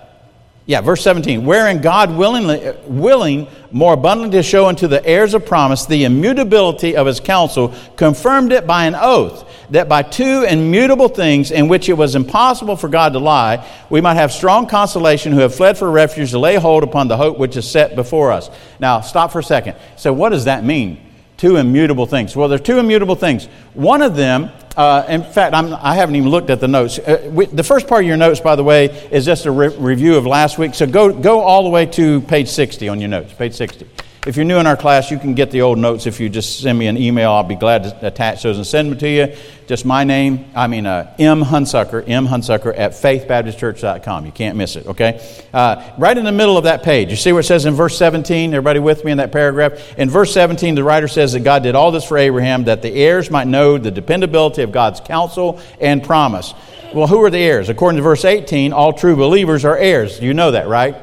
yeah, 0.65 0.79
verse 0.79 1.03
17. 1.03 1.45
Wherein 1.45 1.81
God 1.81 2.15
willingly, 2.15 2.73
willing 2.85 3.47
more 3.71 3.93
abundantly 3.95 4.37
to 4.37 4.43
show 4.43 4.67
unto 4.67 4.87
the 4.87 5.05
heirs 5.05 5.33
of 5.33 5.45
promise 5.45 5.85
the 5.85 6.05
immutability 6.05 6.95
of 6.95 7.05
his 7.05 7.19
counsel, 7.19 7.73
confirmed 7.97 8.53
it 8.53 8.65
by 8.65 8.85
an 8.85 8.95
oath, 8.95 9.45
that 9.71 9.89
by 9.89 10.03
two 10.03 10.43
immutable 10.43 11.09
things 11.09 11.51
in 11.51 11.67
which 11.67 11.89
it 11.89 11.93
was 11.93 12.15
impossible 12.15 12.77
for 12.77 12.87
God 12.87 13.11
to 13.11 13.19
lie, 13.19 13.67
we 13.89 13.99
might 13.99 14.13
have 14.13 14.31
strong 14.31 14.65
consolation 14.65 15.33
who 15.33 15.39
have 15.39 15.53
fled 15.53 15.77
for 15.77 15.91
refuge 15.91 16.31
to 16.31 16.39
lay 16.39 16.55
hold 16.55 16.83
upon 16.83 17.09
the 17.09 17.17
hope 17.17 17.37
which 17.37 17.57
is 17.57 17.69
set 17.69 17.97
before 17.97 18.31
us. 18.31 18.49
Now, 18.79 19.01
stop 19.01 19.33
for 19.33 19.39
a 19.39 19.43
second. 19.43 19.75
So, 19.97 20.13
what 20.13 20.29
does 20.29 20.45
that 20.45 20.63
mean? 20.63 21.09
Two 21.35 21.57
immutable 21.57 22.05
things. 22.05 22.37
Well, 22.37 22.47
there 22.47 22.55
are 22.55 22.63
two 22.63 22.79
immutable 22.79 23.15
things. 23.15 23.47
One 23.73 24.01
of 24.01 24.15
them 24.15 24.49
uh, 24.75 25.05
in 25.07 25.23
fact, 25.23 25.53
I'm, 25.53 25.73
I 25.73 25.95
have 25.95 26.09
not 26.09 26.15
even 26.15 26.29
looked 26.29 26.49
at 26.49 26.59
the 26.59 26.67
notes. 26.67 26.97
Uh, 26.99 27.29
we, 27.31 27.45
the 27.45 27.63
first 27.63 27.87
part 27.87 28.01
of 28.01 28.07
your 28.07 28.17
notes, 28.17 28.39
by 28.39 28.55
the 28.55 28.63
way, 28.63 28.85
is 29.11 29.25
just 29.25 29.45
a 29.45 29.51
re- 29.51 29.75
review 29.77 30.15
of 30.15 30.25
last 30.25 30.57
week. 30.57 30.73
So 30.73 30.87
go, 30.87 31.13
go 31.13 31.41
all 31.41 31.63
the 31.63 31.69
way 31.69 31.85
to 31.87 32.21
page 32.21 32.49
60 32.49 32.89
on 32.89 32.99
your 32.99 33.09
notes, 33.09 33.33
page 33.33 33.53
60. 33.53 33.87
If 34.25 34.37
you're 34.37 34.45
new 34.45 34.57
in 34.57 34.67
our 34.67 34.77
class, 34.77 35.11
you 35.11 35.19
can 35.19 35.33
get 35.33 35.51
the 35.51 35.63
old 35.63 35.77
notes 35.77 36.07
if 36.07 36.21
you 36.21 36.29
just 36.29 36.61
send 36.61 36.79
me 36.79 36.87
an 36.87 36.95
email. 36.95 37.31
I'll 37.31 37.43
be 37.43 37.57
glad 37.57 37.83
to 37.83 38.07
attach 38.07 38.43
those 38.43 38.55
and 38.55 38.65
send 38.65 38.89
them 38.89 38.97
to 38.99 39.09
you. 39.09 39.35
Just 39.67 39.83
my 39.83 40.05
name, 40.05 40.45
I 40.55 40.67
mean, 40.67 40.85
uh, 40.85 41.13
M. 41.19 41.41
Hunsucker, 41.41 42.07
M. 42.07 42.25
Hunsucker 42.25 42.73
at 42.77 42.91
faithbaptistchurch.com. 42.93 44.25
You 44.25 44.31
can't 44.31 44.55
miss 44.55 44.77
it, 44.77 44.87
okay? 44.87 45.45
Uh, 45.53 45.91
right 45.97 46.17
in 46.17 46.23
the 46.23 46.31
middle 46.31 46.57
of 46.57 46.63
that 46.63 46.83
page, 46.83 47.09
you 47.09 47.17
see 47.17 47.33
where 47.33 47.41
it 47.41 47.45
says 47.45 47.65
in 47.65 47.73
verse 47.73 47.97
17? 47.97 48.53
Everybody 48.53 48.79
with 48.79 49.03
me 49.03 49.11
in 49.11 49.17
that 49.17 49.33
paragraph? 49.33 49.99
In 49.99 50.09
verse 50.09 50.33
17, 50.33 50.75
the 50.75 50.85
writer 50.85 51.09
says 51.09 51.33
that 51.33 51.41
God 51.41 51.63
did 51.63 51.75
all 51.75 51.91
this 51.91 52.05
for 52.05 52.17
Abraham 52.17 52.63
that 52.63 52.81
the 52.81 52.95
heirs 52.95 53.29
might 53.29 53.47
know 53.47 53.77
the 53.77 53.91
dependability 53.91 54.61
of 54.61 54.71
God's 54.71 55.01
counsel 55.01 55.59
and 55.81 56.01
promise. 56.01 56.53
Well, 56.93 57.07
who 57.07 57.21
are 57.25 57.29
the 57.29 57.39
heirs? 57.39 57.67
According 57.67 57.97
to 57.97 58.03
verse 58.03 58.23
18, 58.23 58.71
all 58.71 58.93
true 58.93 59.17
believers 59.17 59.65
are 59.65 59.75
heirs. 59.75 60.21
You 60.21 60.33
know 60.33 60.51
that, 60.51 60.69
right? 60.69 60.95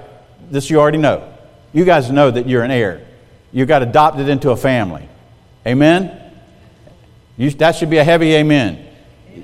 This 0.50 0.70
you 0.70 0.80
already 0.80 0.96
know. 0.96 1.30
You 1.74 1.84
guys 1.84 2.10
know 2.10 2.30
that 2.30 2.48
you're 2.48 2.62
an 2.62 2.70
heir. 2.70 3.08
You 3.52 3.66
got 3.66 3.82
adopted 3.82 4.28
into 4.28 4.50
a 4.50 4.56
family. 4.56 5.08
Amen? 5.66 6.16
You, 7.36 7.50
that 7.52 7.76
should 7.76 7.90
be 7.90 7.98
a 7.98 8.04
heavy 8.04 8.34
amen. 8.34 8.86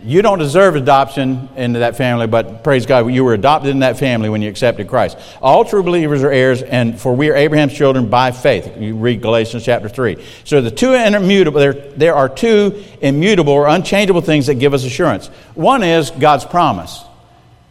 You 0.05 0.21
don't 0.21 0.39
deserve 0.39 0.77
adoption 0.77 1.49
into 1.57 1.79
that 1.81 1.97
family, 1.97 2.27
but 2.27 2.65
praise 2.65 2.87
God, 2.87 3.07
you 3.07 3.25
were 3.25 3.35
adopted 3.35 3.71
in 3.71 3.81
that 3.81 3.99
family 3.99 4.29
when 4.29 4.43
you 4.43 4.49
accepted 4.49 4.89
Christ. 4.89 5.17
All 5.41 5.65
true 5.65 5.83
believers 5.83 6.23
are 6.23 6.31
heirs, 6.31 6.63
and 6.63 7.01
for 7.01 7.15
we 7.15 7.31
are 7.31 7.37
Abraham's 7.37 7.73
children 7.73 8.11
by 8.11 8.33
faith. 8.33 8.77
You 8.79 8.97
read 8.97 9.23
Galatians 9.23 9.65
chapter 9.65 9.89
3. 9.89 10.23
So 10.45 10.61
the 10.61 10.71
two 10.71 10.95
immutable, 10.95 11.61
there, 11.61 11.73
there 11.73 12.15
are 12.15 12.29
two 12.29 12.85
immutable 13.01 13.53
or 13.53 13.69
unchangeable 13.69 14.21
things 14.21 14.47
that 14.47 14.55
give 14.57 14.75
us 14.75 14.85
assurance. 14.85 15.29
One 15.55 15.83
is 15.83 16.11
God's 16.11 16.45
promise. 16.45 17.03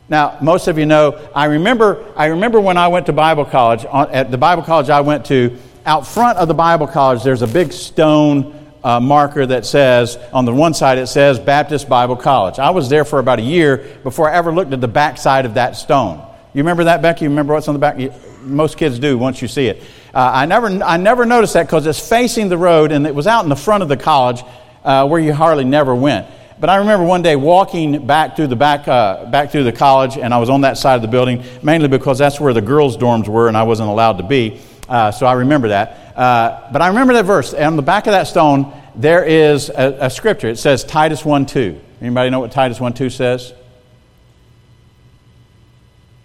Now, 0.08 0.38
most 0.42 0.68
of 0.68 0.78
you 0.78 0.86
know, 0.86 1.20
I 1.36 1.46
remember, 1.46 2.06
I 2.16 2.28
remember 2.28 2.60
when 2.62 2.78
I 2.78 2.88
went 2.90 3.08
to 3.08 3.14
Bible 3.14 3.46
college, 3.46 3.86
at 3.86 4.32
the 4.32 4.38
Bible 4.38 4.64
college 4.64 4.90
I 4.90 5.02
went 5.02 5.26
to, 5.28 5.58
out 5.86 6.08
front 6.08 6.38
of 6.40 6.48
the 6.48 6.54
Bible 6.54 6.88
college, 6.88 7.24
there's 7.24 7.44
a 7.44 7.48
big 7.48 7.72
stone 7.72 8.54
uh, 8.84 9.00
marker 9.00 9.46
that 9.46 9.66
says, 9.66 10.18
on 10.34 10.46
the 10.46 10.54
one 10.54 10.74
side, 10.74 10.98
it 10.98 11.08
says 11.08 11.40
Baptist 11.40 11.88
Bible 11.88 12.16
College. 12.16 12.60
I 12.60 12.72
was 12.72 12.90
there 12.90 13.06
for 13.06 13.20
about 13.20 13.40
a 13.40 13.44
year 13.44 13.98
before 14.04 14.30
I 14.30 14.36
ever 14.36 14.52
looked 14.52 14.74
at 14.74 14.82
the 14.82 14.88
back 14.88 15.18
side 15.18 15.46
of 15.46 15.56
that 15.56 15.76
stone. 15.76 16.18
You 16.54 16.60
remember 16.62 16.86
that, 16.86 17.02
Becky? 17.02 17.26
You 17.26 17.30
remember 17.30 17.54
what's 17.54 17.68
on 17.68 17.74
the 17.76 17.80
back? 17.80 17.98
Most 18.42 18.78
kids 18.78 19.00
do 19.00 19.18
once 19.18 19.42
you 19.42 19.48
see 19.48 19.68
it. 19.68 19.82
Uh, 20.14 20.32
I, 20.34 20.46
never, 20.46 20.68
I 20.68 20.98
never 20.98 21.26
noticed 21.26 21.54
that 21.54 21.68
because 21.68 21.86
it's 21.86 22.08
facing 22.08 22.48
the 22.48 22.58
road 22.58 22.92
and 22.92 23.06
it 23.06 23.14
was 23.14 23.28
out 23.28 23.44
in 23.44 23.50
the 23.50 23.56
front 23.56 23.84
of 23.84 23.90
the 23.90 23.98
college 23.98 24.44
uh, 24.84 25.08
where 25.08 25.20
you 25.20 25.34
hardly 25.34 25.66
never 25.66 25.94
went. 25.94 26.28
But 26.58 26.70
I 26.70 26.78
remember 26.78 27.06
one 27.06 27.22
day 27.22 27.36
walking 27.36 28.08
back 28.08 28.38
through 28.38 28.48
the 28.48 28.56
back, 28.56 28.88
uh, 28.88 29.26
back 29.26 29.52
through 29.52 29.66
the 29.66 29.74
college, 29.74 30.18
and 30.18 30.34
I 30.34 30.38
was 30.38 30.50
on 30.50 30.62
that 30.62 30.78
side 30.78 30.96
of 30.96 31.02
the 31.02 31.10
building, 31.10 31.44
mainly 31.62 31.90
because 31.90 32.18
that's 32.18 32.40
where 32.40 32.54
the 32.54 32.62
girls' 32.62 32.96
dorms 32.96 33.28
were, 33.28 33.50
and 33.50 33.58
I 33.58 33.64
wasn't 33.64 33.90
allowed 33.90 34.20
to 34.20 34.24
be. 34.24 34.62
Uh, 34.88 35.12
so 35.12 35.26
I 35.26 35.34
remember 35.34 35.70
that. 35.70 36.18
Uh, 36.18 36.70
but 36.72 36.82
I 36.82 36.88
remember 36.90 37.14
that 37.14 37.26
verse. 37.26 37.54
On 37.54 37.76
the 37.76 37.82
back 37.82 38.08
of 38.08 38.12
that 38.12 38.28
stone, 38.28 38.72
there 38.96 39.24
is 39.24 39.70
a, 39.70 39.98
a 40.02 40.10
scripture. 40.10 40.48
It 40.48 40.58
says 40.58 40.84
Titus 40.84 41.26
1 41.26 41.46
2. 41.46 41.82
Anybody 42.02 42.30
know 42.30 42.40
what 42.40 42.52
Titus 42.52 42.80
1 42.80 42.94
2 42.94 43.10
says? 43.10 43.54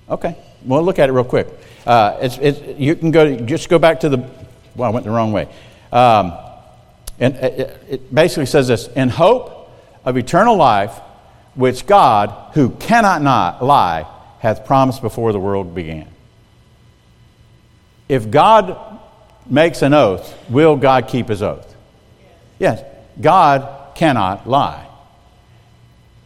Okay. 0.08 0.36
Well, 0.64 0.82
look 0.82 0.98
at 0.98 1.08
it 1.08 1.12
real 1.12 1.24
quick. 1.24 1.48
Uh, 1.86 2.18
it's, 2.20 2.38
it's, 2.38 2.78
you 2.78 2.94
can 2.94 3.10
go, 3.10 3.36
just 3.36 3.68
go 3.68 3.78
back 3.78 4.00
to 4.00 4.08
the, 4.08 4.18
well, 4.76 4.90
I 4.90 4.92
went 4.92 5.04
the 5.04 5.10
wrong 5.10 5.32
way. 5.32 5.48
Um, 5.92 6.32
and 7.18 7.36
it, 7.36 7.82
it 7.88 8.14
basically 8.14 8.46
says 8.46 8.68
this 8.68 8.88
In 8.88 9.08
hope 9.08 9.70
of 10.04 10.16
eternal 10.16 10.56
life, 10.56 10.98
which 11.54 11.86
God, 11.86 12.52
who 12.54 12.70
cannot 12.70 13.22
not 13.22 13.64
lie, 13.64 14.06
hath 14.40 14.66
promised 14.66 15.02
before 15.02 15.32
the 15.32 15.40
world 15.40 15.74
began. 15.74 16.08
If 18.10 18.28
God 18.28 18.76
makes 19.46 19.82
an 19.82 19.94
oath, 19.94 20.36
will 20.50 20.74
God 20.74 21.06
keep 21.06 21.28
his 21.28 21.42
oath? 21.42 21.76
Yes, 22.58 22.82
God 23.20 23.94
cannot 23.94 24.48
lie. 24.48 24.84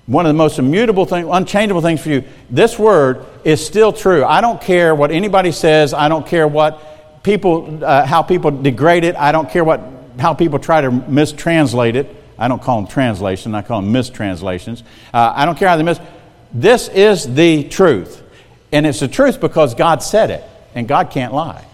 One 0.07 0.25
of 0.25 0.31
the 0.31 0.39
most 0.39 0.59
immutable 0.59 1.05
things, 1.05 1.29
unchangeable 1.31 1.83
things 1.83 2.01
for 2.01 2.09
you, 2.09 2.25
this 2.49 2.79
word 2.79 3.27
is 3.45 3.65
still 3.65 3.93
true. 3.93 4.25
I 4.25 4.41
don't 4.41 4.63
care 4.63 4.95
what 4.95 5.11
anybody 5.11 5.53
says. 5.53 5.93
I 5.93 6.09
don't 6.09 6.27
care 6.27 6.49
what 6.49 7.23
people, 7.23 7.85
uh, 7.85 8.07
how 8.07 8.23
people 8.23 8.51
degrade 8.51 9.05
it. 9.05 9.15
I 9.17 9.31
don't 9.31 9.51
care 9.51 9.63
what, 9.63 9.83
how 10.19 10.33
people 10.33 10.59
try 10.59 10.81
to 10.81 10.91
mistranslate 10.91 11.97
it. 11.97 12.09
I 12.39 12.49
don't 12.49 12.63
call 12.63 12.81
them 12.81 12.91
translations. 12.91 13.55
I 13.55 13.61
call 13.61 13.83
them 13.83 13.93
mistranslations. 13.93 14.83
Uh, 15.13 15.35
I 15.37 15.45
don't 15.45 15.59
care 15.59 15.69
how 15.69 15.77
they 15.77 15.83
mis. 15.83 16.01
This 16.55 16.89
is 16.89 17.35
the 17.35 17.65
truth. 17.65 18.23
And 18.73 18.87
it's 18.87 19.01
the 19.01 19.09
truth 19.09 19.39
because 19.39 19.75
God 19.75 20.03
said 20.03 20.31
it. 20.31 20.45
And 20.75 20.89
God 20.89 21.11
can't 21.11 21.35
lie. 21.35 21.67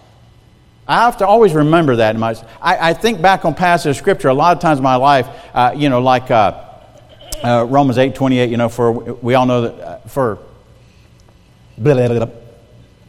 I 0.91 1.05
have 1.05 1.19
to 1.19 1.25
always 1.25 1.53
remember 1.53 1.95
that. 1.95 2.15
In 2.15 2.19
my, 2.19 2.35
I, 2.61 2.89
I 2.89 2.93
think 2.93 3.21
back 3.21 3.45
on 3.45 3.55
passages 3.55 3.95
of 3.95 4.01
Scripture 4.01 4.27
a 4.27 4.33
lot 4.33 4.57
of 4.57 4.61
times 4.61 4.79
in 4.79 4.83
my 4.83 4.97
life, 4.97 5.25
uh, 5.53 5.73
you 5.73 5.87
know, 5.87 6.01
like 6.01 6.29
uh, 6.29 6.65
uh, 7.41 7.65
Romans 7.69 7.97
8 7.97 8.13
28, 8.13 8.49
you 8.49 8.57
know, 8.57 8.67
for 8.67 8.91
we 8.91 9.33
all 9.35 9.45
know 9.45 9.61
that 9.61 9.79
uh, 9.79 9.97
for. 9.99 10.39
Blah, 11.77 11.93
blah, 11.93 12.25
blah, 12.25 12.27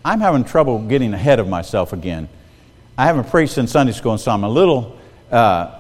I'm 0.05 0.21
having 0.21 0.45
trouble 0.45 0.79
getting 0.79 1.13
ahead 1.13 1.41
of 1.41 1.49
myself 1.49 1.93
again. 1.93 2.29
I 2.97 3.07
haven't 3.07 3.29
preached 3.31 3.59
in 3.59 3.67
Sunday 3.67 3.93
school, 3.93 4.13
and 4.13 4.21
so 4.21 4.31
I'm 4.31 4.45
a 4.45 4.49
little. 4.49 4.97
Uh, 5.29 5.77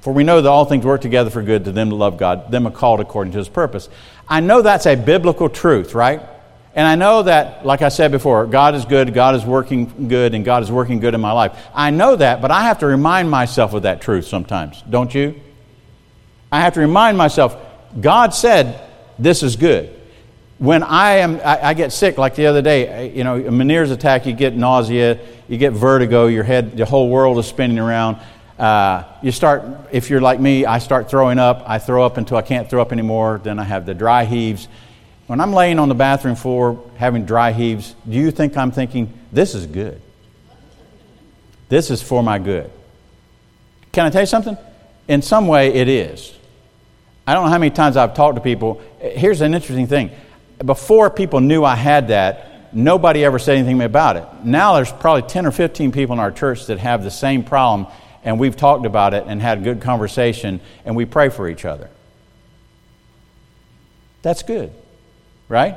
for 0.00 0.12
we 0.12 0.24
know 0.24 0.42
that 0.42 0.48
all 0.48 0.64
things 0.64 0.84
work 0.84 1.00
together 1.00 1.30
for 1.30 1.42
good 1.42 1.66
to 1.66 1.72
them 1.72 1.90
that 1.90 1.94
love 1.94 2.16
God, 2.18 2.50
them 2.50 2.66
are 2.66 2.72
called 2.72 2.98
according 2.98 3.32
to 3.34 3.38
his 3.38 3.48
purpose. 3.48 3.88
I 4.28 4.40
know 4.40 4.60
that's 4.60 4.86
a 4.86 4.96
biblical 4.96 5.48
truth, 5.48 5.94
right? 5.94 6.20
And 6.78 6.86
I 6.86 6.94
know 6.94 7.24
that, 7.24 7.66
like 7.66 7.82
I 7.82 7.88
said 7.88 8.12
before, 8.12 8.46
God 8.46 8.76
is 8.76 8.84
good, 8.84 9.12
God 9.12 9.34
is 9.34 9.44
working 9.44 10.06
good, 10.06 10.32
and 10.32 10.44
God 10.44 10.62
is 10.62 10.70
working 10.70 11.00
good 11.00 11.12
in 11.12 11.20
my 11.20 11.32
life. 11.32 11.58
I 11.74 11.90
know 11.90 12.14
that, 12.14 12.40
but 12.40 12.52
I 12.52 12.62
have 12.62 12.78
to 12.78 12.86
remind 12.86 13.28
myself 13.28 13.74
of 13.74 13.82
that 13.82 14.00
truth 14.00 14.26
sometimes, 14.26 14.80
don't 14.88 15.12
you? 15.12 15.34
I 16.52 16.60
have 16.60 16.74
to 16.74 16.80
remind 16.80 17.18
myself, 17.18 17.56
God 18.00 18.32
said 18.32 18.80
this 19.18 19.42
is 19.42 19.56
good. 19.56 19.92
When 20.58 20.84
I 20.84 21.14
am, 21.16 21.40
I, 21.44 21.70
I 21.70 21.74
get 21.74 21.92
sick, 21.92 22.16
like 22.16 22.36
the 22.36 22.46
other 22.46 22.62
day, 22.62 23.10
you 23.10 23.24
know, 23.24 23.34
a 23.34 23.50
Meniere's 23.50 23.90
attack, 23.90 24.24
you 24.24 24.32
get 24.32 24.56
nausea, 24.56 25.18
you 25.48 25.58
get 25.58 25.72
vertigo, 25.72 26.28
your 26.28 26.44
head, 26.44 26.76
the 26.76 26.86
whole 26.86 27.08
world 27.08 27.38
is 27.38 27.46
spinning 27.46 27.80
around. 27.80 28.18
Uh, 28.56 29.02
you 29.20 29.32
start, 29.32 29.64
if 29.90 30.10
you're 30.10 30.20
like 30.20 30.38
me, 30.38 30.64
I 30.64 30.78
start 30.78 31.10
throwing 31.10 31.40
up. 31.40 31.64
I 31.66 31.80
throw 31.80 32.06
up 32.06 32.18
until 32.18 32.36
I 32.36 32.42
can't 32.42 32.70
throw 32.70 32.80
up 32.80 32.92
anymore. 32.92 33.40
Then 33.42 33.58
I 33.58 33.64
have 33.64 33.84
the 33.84 33.94
dry 33.94 34.26
heaves. 34.26 34.68
When 35.28 35.40
I'm 35.42 35.52
laying 35.52 35.78
on 35.78 35.90
the 35.90 35.94
bathroom 35.94 36.36
floor 36.36 36.82
having 36.96 37.26
dry 37.26 37.52
heaves, 37.52 37.94
do 38.08 38.16
you 38.16 38.30
think 38.30 38.56
I'm 38.56 38.72
thinking, 38.72 39.12
this 39.30 39.54
is 39.54 39.66
good? 39.66 40.00
This 41.68 41.90
is 41.90 42.00
for 42.00 42.22
my 42.22 42.38
good. 42.38 42.70
Can 43.92 44.06
I 44.06 44.10
tell 44.10 44.22
you 44.22 44.26
something? 44.26 44.56
In 45.06 45.20
some 45.20 45.46
way, 45.46 45.74
it 45.74 45.86
is. 45.86 46.34
I 47.26 47.34
don't 47.34 47.44
know 47.44 47.50
how 47.50 47.58
many 47.58 47.70
times 47.70 47.98
I've 47.98 48.14
talked 48.14 48.36
to 48.36 48.40
people. 48.40 48.80
Here's 49.00 49.42
an 49.42 49.52
interesting 49.52 49.86
thing. 49.86 50.12
Before 50.64 51.10
people 51.10 51.40
knew 51.40 51.62
I 51.62 51.76
had 51.76 52.08
that, 52.08 52.74
nobody 52.74 53.22
ever 53.22 53.38
said 53.38 53.58
anything 53.58 53.76
to 53.76 53.80
me 53.80 53.84
about 53.84 54.16
it. 54.16 54.26
Now 54.44 54.76
there's 54.76 54.92
probably 54.92 55.28
10 55.28 55.44
or 55.44 55.50
15 55.50 55.92
people 55.92 56.14
in 56.14 56.20
our 56.20 56.32
church 56.32 56.66
that 56.66 56.78
have 56.78 57.04
the 57.04 57.10
same 57.10 57.44
problem, 57.44 57.86
and 58.24 58.40
we've 58.40 58.56
talked 58.56 58.86
about 58.86 59.12
it 59.12 59.24
and 59.26 59.42
had 59.42 59.58
a 59.58 59.60
good 59.60 59.82
conversation, 59.82 60.60
and 60.86 60.96
we 60.96 61.04
pray 61.04 61.28
for 61.28 61.50
each 61.50 61.66
other. 61.66 61.90
That's 64.22 64.42
good 64.42 64.72
right? 65.48 65.76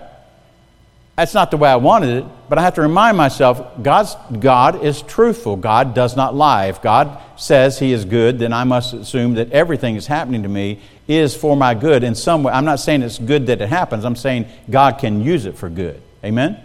That's 1.15 1.33
not 1.33 1.51
the 1.51 1.57
way 1.57 1.69
I 1.69 1.75
wanted 1.75 2.23
it, 2.23 2.25
but 2.49 2.57
I 2.57 2.63
have 2.63 2.75
to 2.75 2.81
remind 2.81 3.17
myself 3.17 3.83
God's, 3.83 4.15
God 4.39 4.83
is 4.83 5.01
truthful. 5.01 5.55
God 5.55 5.93
does 5.93 6.15
not 6.15 6.33
lie. 6.33 6.67
If 6.67 6.81
God 6.81 7.21
says 7.35 7.77
He 7.77 7.91
is 7.91 8.05
good, 8.05 8.39
then 8.39 8.53
I 8.53 8.63
must 8.63 8.93
assume 8.93 9.35
that 9.35 9.51
everything 9.51 9.95
that's 9.95 10.07
happening 10.07 10.43
to 10.43 10.49
me 10.49 10.79
is 11.07 11.35
for 11.35 11.55
my 11.57 11.73
good 11.73 12.03
in 12.03 12.15
some 12.15 12.43
way. 12.43 12.53
I'm 12.53 12.65
not 12.65 12.79
saying 12.79 13.03
it's 13.03 13.19
good 13.19 13.47
that 13.47 13.61
it 13.61 13.69
happens, 13.69 14.05
I'm 14.05 14.15
saying 14.15 14.47
God 14.69 14.99
can 14.99 15.21
use 15.21 15.45
it 15.45 15.57
for 15.57 15.69
good. 15.69 16.01
Amen? 16.23 16.57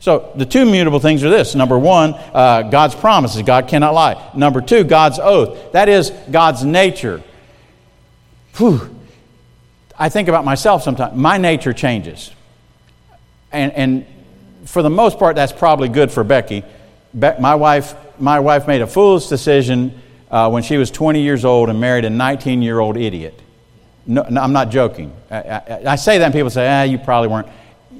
So 0.00 0.30
the 0.36 0.46
two 0.46 0.64
mutable 0.64 1.00
things 1.00 1.24
are 1.24 1.30
this 1.30 1.56
number 1.56 1.78
one, 1.78 2.14
uh, 2.14 2.62
God's 2.70 2.94
promises. 2.94 3.42
God 3.42 3.66
cannot 3.66 3.94
lie. 3.94 4.30
Number 4.36 4.60
two, 4.60 4.84
God's 4.84 5.18
oath. 5.18 5.72
That 5.72 5.88
is 5.88 6.10
God's 6.30 6.64
nature. 6.64 7.20
Whew. 8.58 8.94
I 9.98 10.08
think 10.08 10.28
about 10.28 10.44
myself 10.44 10.84
sometimes. 10.84 11.16
My 11.16 11.38
nature 11.38 11.72
changes 11.72 12.30
and, 13.52 13.72
and 13.72 14.06
for 14.66 14.82
the 14.82 14.90
most 14.90 15.18
part, 15.18 15.36
that's 15.36 15.52
probably 15.52 15.88
good 15.88 16.10
for 16.10 16.24
Becky. 16.24 16.62
Be- 17.18 17.38
my, 17.40 17.54
wife, 17.54 17.94
my 18.20 18.40
wife 18.40 18.66
made 18.66 18.82
a 18.82 18.86
foolish 18.86 19.26
decision 19.26 20.00
uh, 20.30 20.50
when 20.50 20.62
she 20.62 20.76
was 20.76 20.90
20 20.90 21.22
years 21.22 21.44
old 21.44 21.70
and 21.70 21.80
married 21.80 22.04
a 22.04 22.10
19 22.10 22.62
year 22.62 22.78
old 22.78 22.96
idiot. 22.96 23.40
No, 24.06 24.24
no, 24.28 24.40
I'm 24.40 24.52
not 24.52 24.70
joking. 24.70 25.12
I, 25.30 25.36
I, 25.36 25.82
I, 25.88 25.96
say 25.96 26.18
that 26.18 26.24
and 26.24 26.34
people 26.34 26.50
say, 26.50 26.66
ah, 26.68 26.82
you 26.82 26.98
probably 26.98 27.28
weren't. 27.28 27.48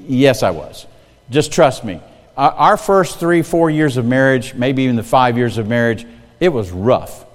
Yes, 0.06 0.42
I 0.42 0.50
was. 0.50 0.86
Just 1.30 1.52
trust 1.52 1.84
me. 1.84 2.00
Our, 2.36 2.50
our 2.52 2.76
first 2.76 3.18
three, 3.18 3.42
four 3.42 3.70
years 3.70 3.96
of 3.96 4.06
marriage, 4.06 4.54
maybe 4.54 4.84
even 4.84 4.96
the 4.96 5.02
five 5.02 5.36
years 5.36 5.58
of 5.58 5.68
marriage, 5.68 6.06
it 6.40 6.48
was 6.48 6.70
rough 6.70 7.26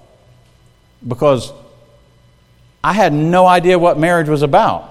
because 1.08 1.52
I 2.84 2.94
had 2.94 3.14
no 3.14 3.46
idea 3.46 3.78
what 3.78 3.98
marriage 3.98 4.30
was 4.30 4.42
about. 4.42 4.90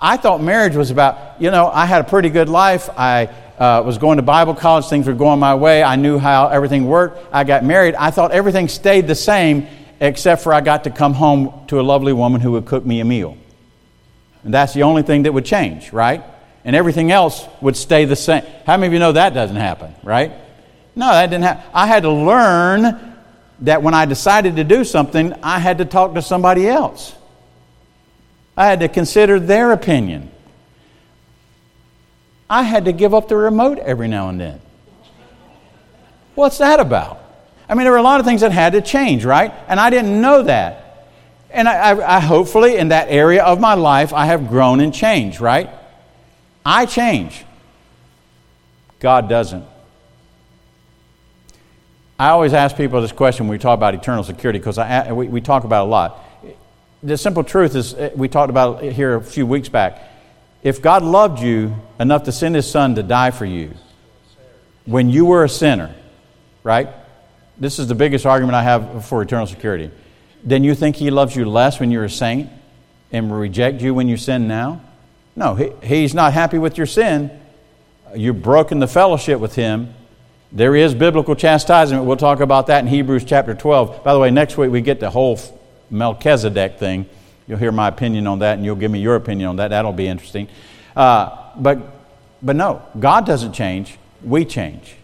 I 0.00 0.16
thought 0.16 0.40
marriage 0.40 0.76
was 0.76 0.90
about, 0.90 1.29
you 1.40 1.50
know, 1.50 1.68
I 1.68 1.86
had 1.86 2.02
a 2.02 2.04
pretty 2.04 2.28
good 2.28 2.48
life. 2.48 2.90
I 2.96 3.30
uh, 3.58 3.82
was 3.84 3.98
going 3.98 4.18
to 4.18 4.22
Bible 4.22 4.54
college, 4.54 4.86
things 4.86 5.06
were 5.06 5.14
going 5.14 5.40
my 5.40 5.54
way. 5.54 5.82
I 5.82 5.96
knew 5.96 6.18
how 6.18 6.48
everything 6.48 6.86
worked. 6.86 7.26
I 7.32 7.44
got 7.44 7.64
married. 7.64 7.94
I 7.94 8.10
thought 8.10 8.30
everything 8.30 8.68
stayed 8.68 9.06
the 9.06 9.14
same, 9.14 9.66
except 10.00 10.42
for 10.42 10.52
I 10.54 10.60
got 10.60 10.84
to 10.84 10.90
come 10.90 11.14
home 11.14 11.66
to 11.68 11.80
a 11.80 11.82
lovely 11.82 12.12
woman 12.12 12.40
who 12.40 12.52
would 12.52 12.66
cook 12.66 12.84
me 12.84 13.00
a 13.00 13.04
meal. 13.04 13.36
And 14.44 14.54
that's 14.54 14.74
the 14.74 14.84
only 14.84 15.02
thing 15.02 15.24
that 15.24 15.32
would 15.32 15.44
change, 15.44 15.92
right? 15.92 16.22
And 16.64 16.76
everything 16.76 17.10
else 17.10 17.46
would 17.60 17.76
stay 17.76 18.04
the 18.04 18.16
same. 18.16 18.44
How 18.66 18.76
many 18.76 18.88
of 18.88 18.92
you 18.92 18.98
know 18.98 19.12
that 19.12 19.34
doesn't 19.34 19.56
happen, 19.56 19.94
right? 20.02 20.32
No, 20.94 21.10
that 21.10 21.26
didn't 21.26 21.44
happen. 21.44 21.70
I 21.72 21.86
had 21.86 22.02
to 22.02 22.10
learn 22.10 23.14
that 23.60 23.82
when 23.82 23.94
I 23.94 24.04
decided 24.04 24.56
to 24.56 24.64
do 24.64 24.84
something, 24.84 25.34
I 25.42 25.58
had 25.58 25.78
to 25.78 25.84
talk 25.84 26.14
to 26.14 26.22
somebody 26.22 26.66
else. 26.66 27.14
I 28.56 28.66
had 28.66 28.80
to 28.80 28.88
consider 28.88 29.38
their 29.38 29.72
opinion. 29.72 30.30
I 32.50 32.64
had 32.64 32.84
to 32.86 32.92
give 32.92 33.14
up 33.14 33.28
the 33.28 33.36
remote 33.36 33.78
every 33.78 34.08
now 34.08 34.28
and 34.28 34.40
then. 34.40 34.60
What's 36.34 36.58
that 36.58 36.80
about? 36.80 37.22
I 37.68 37.74
mean, 37.74 37.84
there 37.84 37.92
were 37.92 37.98
a 37.98 38.02
lot 38.02 38.18
of 38.18 38.26
things 38.26 38.40
that 38.40 38.50
had 38.50 38.72
to 38.72 38.80
change, 38.80 39.24
right? 39.24 39.54
And 39.68 39.78
I 39.78 39.88
didn't 39.88 40.20
know 40.20 40.42
that. 40.42 41.08
And 41.50 41.68
I, 41.68 41.90
I, 41.90 42.16
I 42.16 42.20
hopefully, 42.20 42.76
in 42.76 42.88
that 42.88 43.08
area 43.08 43.44
of 43.44 43.60
my 43.60 43.74
life, 43.74 44.12
I 44.12 44.26
have 44.26 44.48
grown 44.48 44.80
and 44.80 44.92
changed, 44.92 45.40
right? 45.40 45.70
I 46.66 46.86
change. 46.86 47.44
God 48.98 49.28
doesn't. 49.28 49.64
I 52.18 52.30
always 52.30 52.52
ask 52.52 52.76
people 52.76 53.00
this 53.00 53.12
question 53.12 53.46
when 53.46 53.52
we 53.52 53.58
talk 53.58 53.78
about 53.78 53.94
eternal 53.94 54.24
security 54.24 54.58
because 54.58 54.78
we, 55.12 55.28
we 55.28 55.40
talk 55.40 55.62
about 55.62 55.86
a 55.86 55.88
lot. 55.88 56.24
The 57.02 57.16
simple 57.16 57.44
truth 57.44 57.76
is, 57.76 57.94
eh, 57.94 58.10
we 58.14 58.28
talked 58.28 58.50
about 58.50 58.84
it 58.84 58.92
here 58.92 59.14
a 59.14 59.22
few 59.22 59.46
weeks 59.46 59.68
back. 59.68 60.02
If 60.62 60.82
God 60.82 61.02
loved 61.02 61.40
you 61.40 61.74
enough 61.98 62.24
to 62.24 62.32
send 62.32 62.54
His 62.54 62.70
Son 62.70 62.94
to 62.94 63.02
die 63.02 63.30
for 63.30 63.44
you 63.44 63.74
when 64.84 65.10
you 65.10 65.24
were 65.24 65.44
a 65.44 65.48
sinner, 65.48 65.94
right? 66.62 66.88
This 67.58 67.78
is 67.78 67.88
the 67.88 67.94
biggest 67.94 68.26
argument 68.26 68.54
I 68.54 68.62
have 68.62 69.06
for 69.06 69.22
eternal 69.22 69.46
security. 69.46 69.90
Then 70.44 70.64
you 70.64 70.74
think 70.74 70.96
He 70.96 71.10
loves 71.10 71.34
you 71.36 71.44
less 71.44 71.80
when 71.80 71.90
you're 71.90 72.04
a 72.04 72.10
saint 72.10 72.50
and 73.12 73.36
reject 73.36 73.82
you 73.82 73.94
when 73.94 74.08
you 74.08 74.16
sin 74.16 74.48
now? 74.48 74.80
No, 75.34 75.54
he, 75.54 75.72
He's 75.82 76.14
not 76.14 76.32
happy 76.32 76.58
with 76.58 76.76
your 76.76 76.86
sin. 76.86 77.30
You've 78.14 78.42
broken 78.42 78.80
the 78.80 78.88
fellowship 78.88 79.40
with 79.40 79.54
Him 79.54 79.94
there 80.52 80.74
is 80.74 80.94
biblical 80.94 81.36
chastisement. 81.36 82.04
We'll 82.04 82.16
talk 82.16 82.40
about 82.40 82.66
that 82.66 82.80
in 82.80 82.88
Hebrews 82.88 83.24
chapter 83.24 83.54
12. 83.54 84.02
By 84.02 84.12
the 84.12 84.18
way, 84.18 84.30
next 84.30 84.56
week 84.56 84.70
we 84.70 84.80
get 84.80 84.98
the 84.98 85.10
whole 85.10 85.38
Melchizedek 85.90 86.78
thing. 86.78 87.06
You'll 87.50 87.58
hear 87.58 87.72
my 87.72 87.88
opinion 87.88 88.28
on 88.28 88.38
that, 88.38 88.58
and 88.58 88.64
you'll 88.64 88.76
give 88.76 88.92
me 88.92 89.00
your 89.00 89.16
opinion 89.16 89.48
on 89.48 89.56
that. 89.56 89.70
That'll 89.70 89.92
be 89.92 90.06
interesting. 90.06 90.46
Uh, 90.94 91.36
but, 91.56 91.80
but 92.40 92.54
no, 92.54 92.80
God 92.96 93.26
doesn't 93.26 93.54
change. 93.54 93.98
We 94.22 94.44
change. 94.44 94.94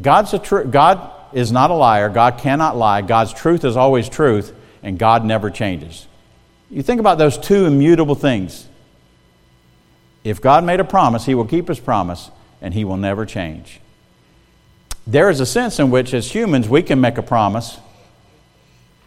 God's 0.00 0.32
a 0.32 0.38
tr- 0.38 0.60
God 0.60 1.10
is 1.32 1.50
not 1.50 1.72
a 1.72 1.74
liar. 1.74 2.08
God 2.08 2.38
cannot 2.38 2.76
lie. 2.76 3.02
God's 3.02 3.32
truth 3.32 3.64
is 3.64 3.76
always 3.76 4.08
truth, 4.08 4.54
and 4.84 4.96
God 4.96 5.24
never 5.24 5.50
changes. 5.50 6.06
You 6.70 6.84
think 6.84 7.00
about 7.00 7.18
those 7.18 7.36
two 7.36 7.66
immutable 7.66 8.14
things. 8.14 8.68
If 10.22 10.40
God 10.40 10.62
made 10.62 10.78
a 10.78 10.84
promise, 10.84 11.26
He 11.26 11.34
will 11.34 11.46
keep 11.46 11.66
His 11.66 11.80
promise, 11.80 12.30
and 12.60 12.72
He 12.72 12.84
will 12.84 12.96
never 12.96 13.26
change. 13.26 13.80
There 15.04 15.28
is 15.30 15.40
a 15.40 15.46
sense 15.46 15.80
in 15.80 15.90
which, 15.90 16.14
as 16.14 16.30
humans, 16.30 16.68
we 16.68 16.80
can 16.80 17.00
make 17.00 17.18
a 17.18 17.22
promise 17.22 17.80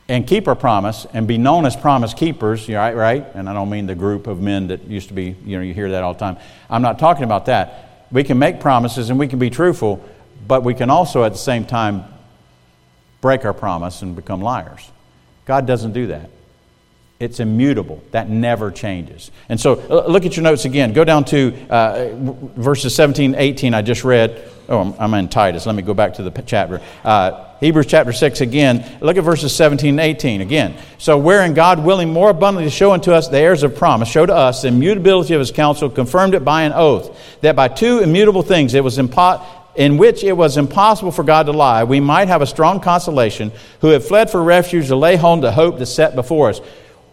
and 0.08 0.28
keep 0.28 0.48
our 0.48 0.56
promise 0.56 1.08
and 1.14 1.28
be 1.28 1.38
known 1.38 1.66
as 1.66 1.76
promise 1.76 2.14
keepers, 2.14 2.70
right? 2.70 2.96
Right? 2.96 3.26
And 3.34 3.50
I 3.50 3.54
don't 3.54 3.70
mean 3.70 3.88
the 3.88 3.96
group 3.96 4.28
of 4.28 4.42
men 4.42 4.68
that 4.68 4.84
used 4.88 5.08
to 5.08 5.14
be, 5.14 5.36
you 5.46 5.58
know, 5.58 5.64
you 5.64 5.74
hear 5.74 5.90
that 5.92 6.04
all 6.04 6.14
the 6.14 6.20
time. 6.20 6.38
I'm 6.70 6.82
not 6.82 7.00
talking 7.00 7.24
about 7.24 7.48
that. 7.48 8.08
We 8.12 8.24
can 8.24 8.38
make 8.38 8.60
promises 8.60 9.10
and 9.10 9.18
we 9.18 9.28
can 9.28 9.40
be 9.40 9.50
truthful, 9.50 10.04
but 10.48 10.64
we 10.64 10.76
can 10.76 10.90
also 10.90 11.24
at 11.24 11.32
the 11.32 11.40
same 11.40 11.66
time 11.66 12.06
break 13.22 13.46
our 13.46 13.54
promise 13.54 14.04
and 14.04 14.16
become 14.16 14.42
liars. 14.42 14.92
God 15.46 15.66
doesn't 15.66 15.94
do 15.94 16.08
that. 16.08 16.30
It's 17.20 17.40
immutable. 17.40 18.04
That 18.12 18.30
never 18.30 18.72
changes. 18.72 19.32
And 19.48 19.60
so 19.60 19.76
look 20.08 20.26
at 20.26 20.36
your 20.36 20.44
notes 20.44 20.66
again. 20.66 20.94
Go 20.94 21.04
down 21.04 21.24
to 21.26 21.56
uh, 21.70 22.10
verses 22.14 22.94
17, 22.94 23.36
18, 23.36 23.74
I 23.74 23.82
just 23.82 24.04
read. 24.04 24.52
Oh, 24.68 24.80
I'm, 24.80 24.94
I'm, 25.00 25.14
in 25.14 25.30
Titus. 25.30 25.66
Let 25.66 25.76
me 25.76 25.82
go 25.82 25.94
back 25.94 26.16
to 26.16 26.24
the 26.24 26.32
chapter. 26.42 26.82
Uh, 27.04 27.45
Hebrews 27.60 27.86
chapter 27.86 28.12
6 28.12 28.42
again. 28.42 28.86
Look 29.00 29.18
at 29.18 29.24
verses 29.24 29.56
17 29.56 29.92
and 29.92 30.00
18 30.00 30.42
again. 30.42 30.76
So, 30.98 31.18
wherein 31.18 31.54
God, 31.54 31.84
willing 31.84 32.12
more 32.12 32.30
abundantly 32.30 32.70
to 32.70 32.76
show 32.76 32.92
unto 32.92 33.12
us 33.12 33.30
the 33.30 33.38
heirs 33.38 33.64
of 33.64 33.76
promise, 33.76 34.10
showed 34.10 34.26
to 34.26 34.36
us 34.36 34.64
the 34.64 34.68
immutability 34.68 35.34
of 35.34 35.40
his 35.40 35.52
counsel, 35.52 35.90
confirmed 35.90 36.34
it 36.34 36.44
by 36.44 36.64
an 36.64 36.74
oath, 36.74 37.18
that 37.42 37.56
by 37.56 37.70
two 37.70 38.00
immutable 38.00 38.42
things 38.42 38.74
it 38.74 38.84
was 38.84 38.98
impo- 38.98 39.44
in 39.76 39.98
which 39.98 40.24
it 40.24 40.34
was 40.34 40.58
impossible 40.58 41.12
for 41.12 41.24
God 41.24 41.46
to 41.46 41.52
lie, 41.52 41.84
we 41.84 42.00
might 42.00 42.28
have 42.28 42.42
a 42.42 42.48
strong 42.48 42.80
consolation, 42.80 43.52
who 43.82 43.88
have 43.90 44.06
fled 44.06 44.30
for 44.30 44.44
refuge 44.44 44.88
to 44.88 44.96
lay 44.96 45.16
hold 45.16 45.42
the 45.42 45.52
hope 45.52 45.78
that's 45.78 45.94
set 45.94 46.16
before 46.16 46.50
us. 46.50 46.62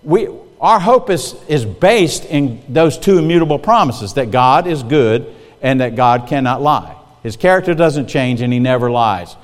We, 0.03 0.29
our 0.61 0.81
hope 0.81 1.11
is, 1.11 1.35
is 1.49 1.65
based 1.65 2.25
in 2.25 2.63
those 2.69 2.99
two 2.99 3.19
immutable 3.19 3.59
promises 3.59 4.15
that 4.15 4.31
God 4.31 4.67
is 4.67 4.83
good 4.83 5.35
and 5.61 5.81
that 5.81 5.97
God 5.97 6.29
cannot 6.29 6.63
lie. 6.63 6.97
His 7.23 7.37
character 7.37 7.75
doesn't 7.75 8.09
change 8.09 8.41
and 8.41 8.53
he 8.53 8.59
never 8.59 8.91
lies. 8.91 9.37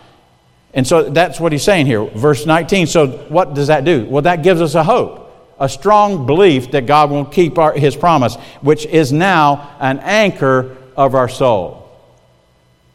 And 0.74 0.86
so 0.86 1.08
that's 1.08 1.40
what 1.40 1.52
he's 1.52 1.62
saying 1.62 1.86
here. 1.86 2.04
Verse 2.04 2.44
19. 2.44 2.86
So, 2.86 3.06
what 3.28 3.54
does 3.54 3.68
that 3.68 3.84
do? 3.84 4.04
Well, 4.06 4.22
that 4.22 4.42
gives 4.42 4.60
us 4.60 4.74
a 4.74 4.84
hope, 4.84 5.56
a 5.58 5.68
strong 5.68 6.26
belief 6.26 6.72
that 6.72 6.86
God 6.86 7.10
will 7.10 7.24
keep 7.24 7.58
our, 7.58 7.72
his 7.72 7.96
promise, 7.96 8.36
which 8.60 8.84
is 8.86 9.12
now 9.12 9.76
an 9.80 9.98
anchor 10.00 10.76
of 10.96 11.14
our 11.14 11.28
soul. 11.28 11.88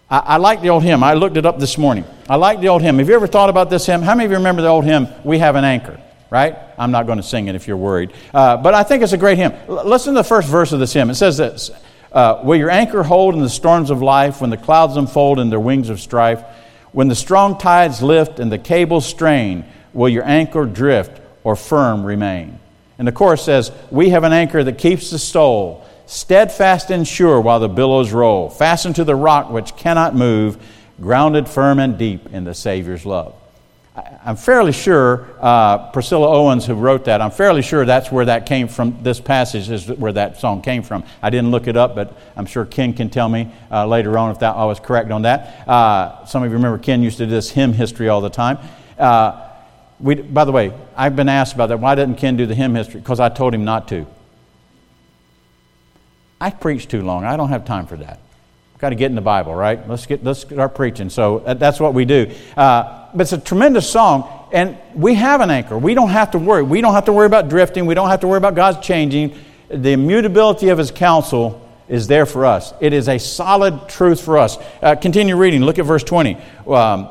I, 0.09 0.19
I 0.19 0.37
like 0.37 0.61
the 0.61 0.69
old 0.69 0.83
hymn. 0.83 1.03
I 1.03 1.15
looked 1.15 1.37
it 1.37 1.45
up 1.45 1.59
this 1.59 1.77
morning. 1.77 2.05
I 2.29 2.35
like 2.35 2.61
the 2.61 2.69
old 2.69 2.83
hymn. 2.83 2.99
Have 2.99 3.09
you 3.09 3.15
ever 3.15 3.27
thought 3.27 3.49
about 3.49 3.69
this 3.69 3.85
hymn? 3.85 4.01
How 4.01 4.13
many 4.13 4.25
of 4.25 4.31
you 4.31 4.37
remember 4.37 4.61
the 4.61 4.67
old 4.67 4.85
hymn, 4.85 5.07
We 5.23 5.39
Have 5.39 5.55
an 5.55 5.65
Anchor? 5.65 5.99
Right? 6.29 6.57
I'm 6.77 6.91
not 6.91 7.05
going 7.05 7.17
to 7.17 7.23
sing 7.23 7.47
it 7.47 7.55
if 7.55 7.67
you're 7.67 7.77
worried. 7.77 8.11
Uh, 8.33 8.57
but 8.57 8.73
I 8.73 8.83
think 8.83 9.03
it's 9.03 9.13
a 9.13 9.17
great 9.17 9.37
hymn. 9.37 9.51
L- 9.67 9.87
listen 9.87 10.13
to 10.13 10.19
the 10.19 10.23
first 10.23 10.47
verse 10.47 10.71
of 10.71 10.79
this 10.79 10.93
hymn. 10.93 11.09
It 11.09 11.15
says 11.15 11.37
this 11.37 11.71
uh, 12.11 12.41
Will 12.43 12.55
your 12.55 12.69
anchor 12.69 13.03
hold 13.03 13.35
in 13.35 13.41
the 13.41 13.49
storms 13.49 13.89
of 13.89 14.01
life 14.01 14.41
when 14.41 14.49
the 14.49 14.57
clouds 14.57 14.95
unfold 14.95 15.39
in 15.39 15.49
their 15.49 15.59
wings 15.59 15.89
of 15.89 15.99
strife? 15.99 16.43
When 16.93 17.09
the 17.09 17.15
strong 17.15 17.57
tides 17.57 18.01
lift 18.01 18.39
and 18.39 18.51
the 18.51 18.57
cables 18.57 19.05
strain, 19.05 19.65
will 19.93 20.09
your 20.09 20.23
anchor 20.23 20.65
drift 20.65 21.19
or 21.43 21.55
firm 21.55 22.05
remain? 22.05 22.59
And 22.97 23.07
the 23.07 23.11
chorus 23.11 23.43
says, 23.43 23.71
We 23.91 24.09
have 24.09 24.23
an 24.23 24.31
anchor 24.31 24.63
that 24.63 24.77
keeps 24.77 25.09
the 25.09 25.19
soul 25.19 25.83
steadfast 26.05 26.91
and 26.91 27.07
sure 27.07 27.41
while 27.41 27.59
the 27.59 27.69
billows 27.69 28.11
roll, 28.11 28.49
fastened 28.49 28.95
to 28.95 29.03
the 29.03 29.15
rock 29.15 29.49
which 29.49 29.75
cannot 29.75 30.15
move, 30.15 30.57
grounded 31.01 31.47
firm 31.47 31.79
and 31.79 31.97
deep 31.97 32.31
in 32.31 32.43
the 32.43 32.53
Savior's 32.53 33.05
love. 33.05 33.33
I'm 33.95 34.37
fairly 34.37 34.71
sure 34.71 35.29
uh, 35.39 35.91
Priscilla 35.91 36.27
Owens, 36.27 36.65
who 36.65 36.73
wrote 36.73 37.05
that, 37.05 37.21
I'm 37.21 37.29
fairly 37.29 37.61
sure 37.61 37.85
that's 37.85 38.11
where 38.11 38.25
that 38.25 38.47
came 38.47 38.67
from. 38.67 39.03
This 39.03 39.19
passage 39.19 39.69
is 39.69 39.87
where 39.87 40.13
that 40.13 40.39
song 40.39 40.63
came 40.63 40.81
from. 40.81 41.03
I 41.21 41.29
didn't 41.29 41.51
look 41.51 41.67
it 41.67 41.77
up, 41.77 41.93
but 41.93 42.17
I'm 42.35 42.47
sure 42.47 42.65
Ken 42.65 42.93
can 42.93 43.11
tell 43.11 43.29
me 43.29 43.51
uh, 43.69 43.85
later 43.85 44.17
on 44.17 44.31
if 44.31 44.39
that, 44.39 44.55
I 44.55 44.65
was 44.65 44.79
correct 44.79 45.11
on 45.11 45.23
that. 45.23 45.67
Uh, 45.67 46.25
some 46.25 46.41
of 46.41 46.49
you 46.49 46.55
remember 46.55 46.79
Ken 46.79 47.03
used 47.03 47.17
to 47.17 47.25
do 47.25 47.31
this 47.31 47.51
hymn 47.51 47.71
history 47.73 48.09
all 48.09 48.21
the 48.21 48.31
time. 48.31 48.57
Uh, 48.97 49.49
we, 49.99 50.15
by 50.15 50.43
the 50.43 50.51
way, 50.51 50.73
I've 50.95 51.15
been 51.15 51.29
asked 51.29 51.53
about 51.53 51.67
that. 51.69 51.79
Why 51.79 51.93
didn't 51.93 52.15
Ken 52.15 52.35
do 52.35 52.47
the 52.47 52.55
hymn 52.55 52.73
history? 52.73 52.99
Because 52.99 53.19
I 53.19 53.29
told 53.29 53.53
him 53.53 53.63
not 53.63 53.87
to. 53.89 54.07
I 56.41 56.49
preach 56.49 56.87
too 56.87 57.03
long. 57.03 57.25
I 57.25 57.37
don't 57.37 57.49
have 57.49 57.63
time 57.63 57.85
for 57.85 57.97
that. 57.97 58.19
Got 58.83 58.89
to 58.89 58.95
get 58.95 59.05
in 59.05 59.15
the 59.15 59.21
Bible, 59.21 59.55
right? 59.55 59.87
Let's 59.87 60.05
get 60.05 60.25
let's 60.25 60.41
start 60.41 60.75
preaching. 60.75 61.09
So 61.09 61.37
uh, 61.37 61.53
that's 61.53 61.79
what 61.79 61.93
we 61.93 62.03
do. 62.03 62.29
Uh, 62.57 63.07
but 63.13 63.21
it's 63.21 63.31
a 63.31 63.37
tremendous 63.37 63.89
song, 63.89 64.49
and 64.51 64.77
we 64.93 65.13
have 65.13 65.39
an 65.39 65.49
anchor. 65.49 65.77
We 65.77 65.93
don't 65.93 66.09
have 66.09 66.31
to 66.31 66.37
worry. 66.37 66.63
We 66.63 66.81
don't 66.81 66.93
have 66.93 67.05
to 67.05 67.13
worry 67.13 67.27
about 67.27 67.47
drifting. 67.47 67.85
We 67.85 67.93
don't 67.93 68.09
have 68.09 68.19
to 68.19 68.27
worry 68.27 68.39
about 68.39 68.55
God's 68.55 68.85
changing. 68.85 69.37
The 69.69 69.93
immutability 69.93 70.67
of 70.67 70.77
His 70.77 70.91
counsel 70.91 71.65
is 71.87 72.07
there 72.07 72.25
for 72.25 72.45
us. 72.45 72.73
It 72.81 72.91
is 72.91 73.07
a 73.07 73.19
solid 73.19 73.87
truth 73.87 74.19
for 74.19 74.37
us. 74.37 74.57
Uh, 74.81 74.95
continue 74.95 75.37
reading. 75.37 75.63
Look 75.63 75.79
at 75.79 75.85
verse 75.85 76.03
20. 76.03 76.35
Um, 76.35 76.41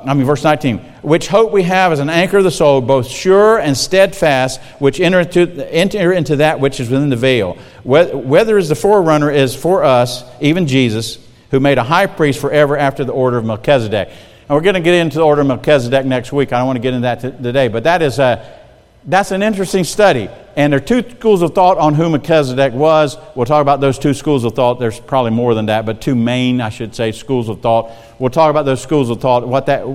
I 0.05 0.13
mean, 0.13 0.27
verse 0.27 0.45
19. 0.45 0.77
Which 1.01 1.29
hope 1.29 1.53
we 1.53 1.63
have 1.63 1.91
as 1.91 2.01
an 2.01 2.11
anchor 2.11 2.37
of 2.37 2.45
the 2.45 2.51
soul, 2.51 2.83
both 2.83 3.09
sure 3.09 3.59
and 3.59 3.75
steadfast, 3.75 4.61
which 4.79 5.01
enter 5.01 5.21
into, 5.21 5.73
enter 5.73 6.13
into 6.13 6.37
that 6.37 6.61
which 6.61 6.81
is 6.81 6.91
within 6.91 7.09
the 7.09 7.17
veil. 7.17 7.57
Whether 7.83 8.59
is 8.59 8.69
the 8.69 8.75
forerunner 8.75 9.31
is 9.31 9.57
for 9.57 9.85
us, 9.85 10.23
even 10.39 10.67
Jesus, 10.67 11.19
who 11.53 11.61
made 11.61 11.79
a 11.79 11.85
high 11.85 12.07
priest 12.07 12.41
forever 12.41 12.77
after 12.77 13.05
the 13.05 13.13
order 13.13 13.37
of 13.37 13.45
Melchizedek. 13.45 14.09
And 14.09 14.51
we're 14.57 14.63
going 14.63 14.75
to 14.75 14.81
get 14.81 14.95
into 14.95 15.19
the 15.19 15.25
order 15.25 15.43
of 15.43 15.47
Melchizedek 15.47 16.07
next 16.07 16.33
week. 16.33 16.51
I 16.53 16.59
don't 16.59 16.67
want 16.67 16.79
to 16.79 16.81
get 16.81 16.95
into 16.95 17.03
that 17.03 17.21
t- 17.21 17.43
today, 17.43 17.69
but 17.69 17.85
that 17.85 18.01
is 18.01 18.19
a, 18.19 18.59
that's 19.05 19.33
an 19.33 19.43
interesting 19.43 19.85
study. 19.85 20.31
And 20.57 20.73
there 20.73 20.81
are 20.81 20.85
two 20.85 21.09
schools 21.11 21.43
of 21.43 21.55
thought 21.55 21.77
on 21.77 21.95
who 21.95 22.09
Melchizedek 22.09 22.73
was. 22.73 23.19
We'll 23.35 23.45
talk 23.45 23.61
about 23.61 23.83
those 23.83 23.99
two 23.99 24.15
schools 24.15 24.45
of 24.45 24.55
thought. 24.55 24.81
There's 24.81 24.99
probably 24.99 25.33
more 25.33 25.55
than 25.55 25.67
that, 25.67 25.85
but 25.85 26.01
two 26.01 26.15
main, 26.15 26.63
I 26.63 26.71
should 26.71 26.95
say, 26.95 27.13
schools 27.13 27.51
of 27.51 27.61
thought. 27.61 27.91
We'll 28.19 28.31
talk 28.31 28.49
about 28.49 28.65
those 28.65 28.83
schools 28.83 29.11
of 29.11 29.21
thought, 29.21 29.47
what 29.47 29.67
that, 29.67 29.87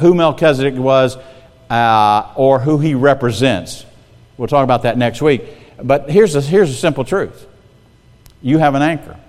who 0.00 0.14
Melchizedek 0.14 0.74
was, 0.74 1.16
uh, 1.70 2.32
or 2.34 2.58
who 2.58 2.78
he 2.78 2.94
represents. 2.94 3.86
We'll 4.36 4.48
talk 4.48 4.64
about 4.64 4.82
that 4.82 4.98
next 4.98 5.22
week. 5.22 5.44
But 5.80 6.10
here's 6.10 6.34
a, 6.34 6.40
here's 6.40 6.70
a 6.70 6.74
simple 6.74 7.04
truth 7.04 7.46
you 8.42 8.58
have 8.58 8.74
an 8.74 8.82
anchor. 8.82 9.20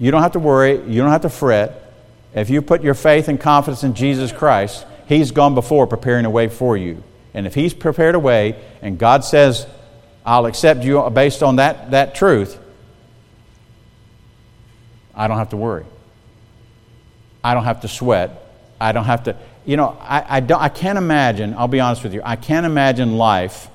You 0.00 0.10
don't 0.10 0.22
have 0.22 0.32
to 0.32 0.38
worry, 0.40 0.80
you 0.88 1.02
don't 1.02 1.10
have 1.10 1.22
to 1.22 1.28
fret. 1.28 1.92
If 2.34 2.48
you 2.48 2.62
put 2.62 2.82
your 2.82 2.94
faith 2.94 3.28
and 3.28 3.38
confidence 3.38 3.84
in 3.84 3.94
Jesus 3.94 4.32
Christ, 4.32 4.86
He's 5.06 5.30
gone 5.30 5.54
before 5.54 5.86
preparing 5.86 6.24
a 6.24 6.30
way 6.30 6.48
for 6.48 6.76
you. 6.76 7.04
And 7.34 7.46
if 7.46 7.54
He's 7.54 7.74
prepared 7.74 8.14
a 8.14 8.18
way 8.18 8.60
and 8.80 8.98
God 8.98 9.24
says, 9.24 9.66
I'll 10.24 10.46
accept 10.46 10.84
you 10.84 11.08
based 11.10 11.42
on 11.42 11.56
that, 11.56 11.90
that 11.90 12.14
truth, 12.14 12.58
I 15.14 15.28
don't 15.28 15.36
have 15.36 15.50
to 15.50 15.58
worry. 15.58 15.84
I 17.44 17.52
don't 17.52 17.64
have 17.64 17.82
to 17.82 17.88
sweat. 17.88 18.30
I 18.80 18.92
don't 18.92 19.04
have 19.04 19.24
to, 19.24 19.36
you 19.66 19.76
know, 19.76 19.98
I, 20.00 20.36
I, 20.36 20.40
don't, 20.40 20.62
I 20.62 20.70
can't 20.70 20.96
imagine, 20.96 21.52
I'll 21.52 21.68
be 21.68 21.80
honest 21.80 22.02
with 22.02 22.14
you, 22.14 22.22
I 22.24 22.36
can't 22.36 22.64
imagine 22.64 23.18
life 23.18 23.68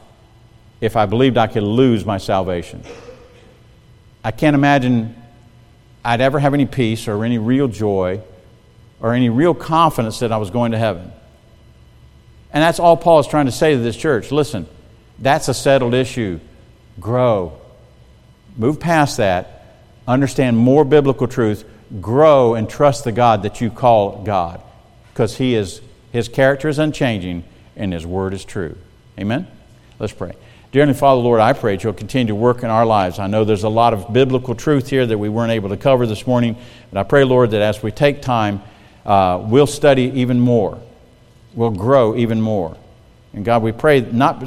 if 0.81 0.95
I 0.95 1.05
believed 1.05 1.37
I 1.37 1.45
could 1.45 1.61
lose 1.61 2.03
my 2.03 2.17
salvation. 2.17 2.81
I 4.23 4.31
can't 4.31 4.55
imagine 4.55 5.15
I'd 6.05 6.21
ever 6.21 6.37
have 6.37 6.53
any 6.53 6.67
peace 6.67 7.07
or 7.07 7.25
any 7.25 7.39
real 7.39 7.67
joy 7.67 8.21
or 8.99 9.13
any 9.13 9.29
real 9.29 9.55
confidence 9.55 10.19
that 10.19 10.31
I 10.31 10.37
was 10.37 10.51
going 10.51 10.71
to 10.73 10.77
heaven. 10.77 11.11
And 12.53 12.61
that's 12.61 12.79
all 12.79 12.95
Paul 12.95 13.19
is 13.19 13.27
trying 13.27 13.47
to 13.47 13.51
say 13.51 13.73
to 13.73 13.79
this 13.79 13.97
church. 13.97 14.31
Listen, 14.31 14.67
that's 15.17 15.47
a 15.47 15.53
settled 15.53 15.95
issue. 15.95 16.39
Grow. 16.99 17.59
Move 18.55 18.79
past 18.79 19.17
that. 19.17 19.65
Understand 20.07 20.57
more 20.57 20.85
biblical 20.85 21.27
truth. 21.27 21.65
Grow 21.99 22.53
and 22.53 22.69
trust 22.69 23.03
the 23.03 23.11
God 23.11 23.41
that 23.41 23.59
you 23.59 23.71
call 23.71 24.23
God. 24.23 24.61
Because 25.11 25.35
he 25.35 25.55
is, 25.55 25.81
his 26.11 26.29
character 26.29 26.69
is 26.69 26.77
unchanging 26.77 27.43
and 27.75 27.91
his 27.91 28.05
word 28.05 28.33
is 28.33 28.45
true. 28.45 28.77
Amen? 29.19 29.47
Let's 29.97 30.13
pray. 30.13 30.33
Dear 30.75 30.81
Heavenly 30.81 30.99
Father, 30.99 31.21
Lord, 31.21 31.39
I 31.39 31.53
pray 31.53 31.77
that 31.77 31.85
you'll 31.85 31.93
continue 31.93 32.27
to 32.27 32.35
work 32.35 32.61
in 32.61 32.69
our 32.69 32.85
lives. 32.85 33.17
I 33.17 33.27
know 33.27 33.45
there's 33.45 33.63
a 33.63 33.69
lot 33.69 33.93
of 33.93 34.11
biblical 34.11 34.55
truth 34.55 34.89
here 34.89 35.05
that 35.05 35.17
we 35.17 35.29
weren't 35.29 35.53
able 35.53 35.69
to 35.69 35.77
cover 35.77 36.05
this 36.05 36.27
morning, 36.27 36.57
but 36.91 36.99
I 36.99 37.03
pray, 37.03 37.23
Lord, 37.23 37.51
that 37.51 37.61
as 37.61 37.81
we 37.81 37.91
take 37.91 38.21
time, 38.21 38.61
uh, 39.05 39.41
we'll 39.41 39.67
study 39.67 40.11
even 40.15 40.37
more 40.37 40.77
we'll 41.53 41.71
grow 41.71 42.13
even 42.17 42.41
more. 42.41 42.75
And 43.31 43.45
God, 43.45 43.63
we 43.63 43.71
pray 43.71 44.01
not 44.01 44.43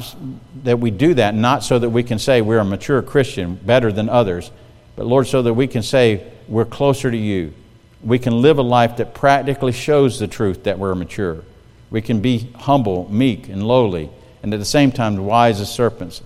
that 0.65 0.79
we 0.79 0.91
do 0.91 1.15
that 1.15 1.33
not 1.33 1.63
so 1.63 1.79
that 1.79 1.89
we 1.89 2.03
can 2.03 2.19
say 2.19 2.41
we're 2.41 2.59
a 2.59 2.63
mature 2.63 3.01
Christian, 3.01 3.55
better 3.55 3.91
than 3.91 4.07
others, 4.07 4.51
but 4.95 5.07
Lord, 5.07 5.25
so 5.25 5.41
that 5.41 5.55
we 5.55 5.65
can 5.65 5.81
say 5.81 6.31
we're 6.47 6.63
closer 6.63 7.09
to 7.09 7.17
you. 7.17 7.55
We 8.03 8.19
can 8.19 8.39
live 8.43 8.59
a 8.59 8.61
life 8.61 8.97
that 8.97 9.15
practically 9.15 9.71
shows 9.71 10.19
the 10.19 10.27
truth 10.27 10.65
that 10.65 10.77
we're 10.77 10.93
mature. 10.93 11.43
We 11.89 12.03
can 12.03 12.21
be 12.21 12.51
humble, 12.55 13.11
meek, 13.11 13.49
and 13.49 13.67
lowly, 13.67 14.11
and 14.41 14.53
at 14.53 14.59
the 14.59 14.65
same 14.65 14.91
time 14.91 15.25
wise 15.25 15.59
as 15.59 15.71
serpents. 15.71 16.21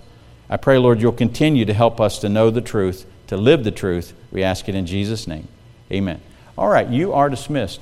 I 0.48 0.56
pray, 0.56 0.78
Lord, 0.78 1.00
you'll 1.00 1.12
continue 1.12 1.64
to 1.64 1.74
help 1.74 2.00
us 2.00 2.18
to 2.20 2.28
know 2.28 2.50
the 2.50 2.60
truth, 2.60 3.06
to 3.28 3.36
live 3.36 3.64
the 3.64 3.70
truth. 3.70 4.12
We 4.30 4.42
ask 4.42 4.68
it 4.68 4.74
in 4.74 4.86
Jesus' 4.86 5.26
name. 5.26 5.48
Amen. 5.90 6.20
All 6.56 6.68
right, 6.68 6.88
you 6.88 7.12
are 7.12 7.28
dismissed. 7.28 7.80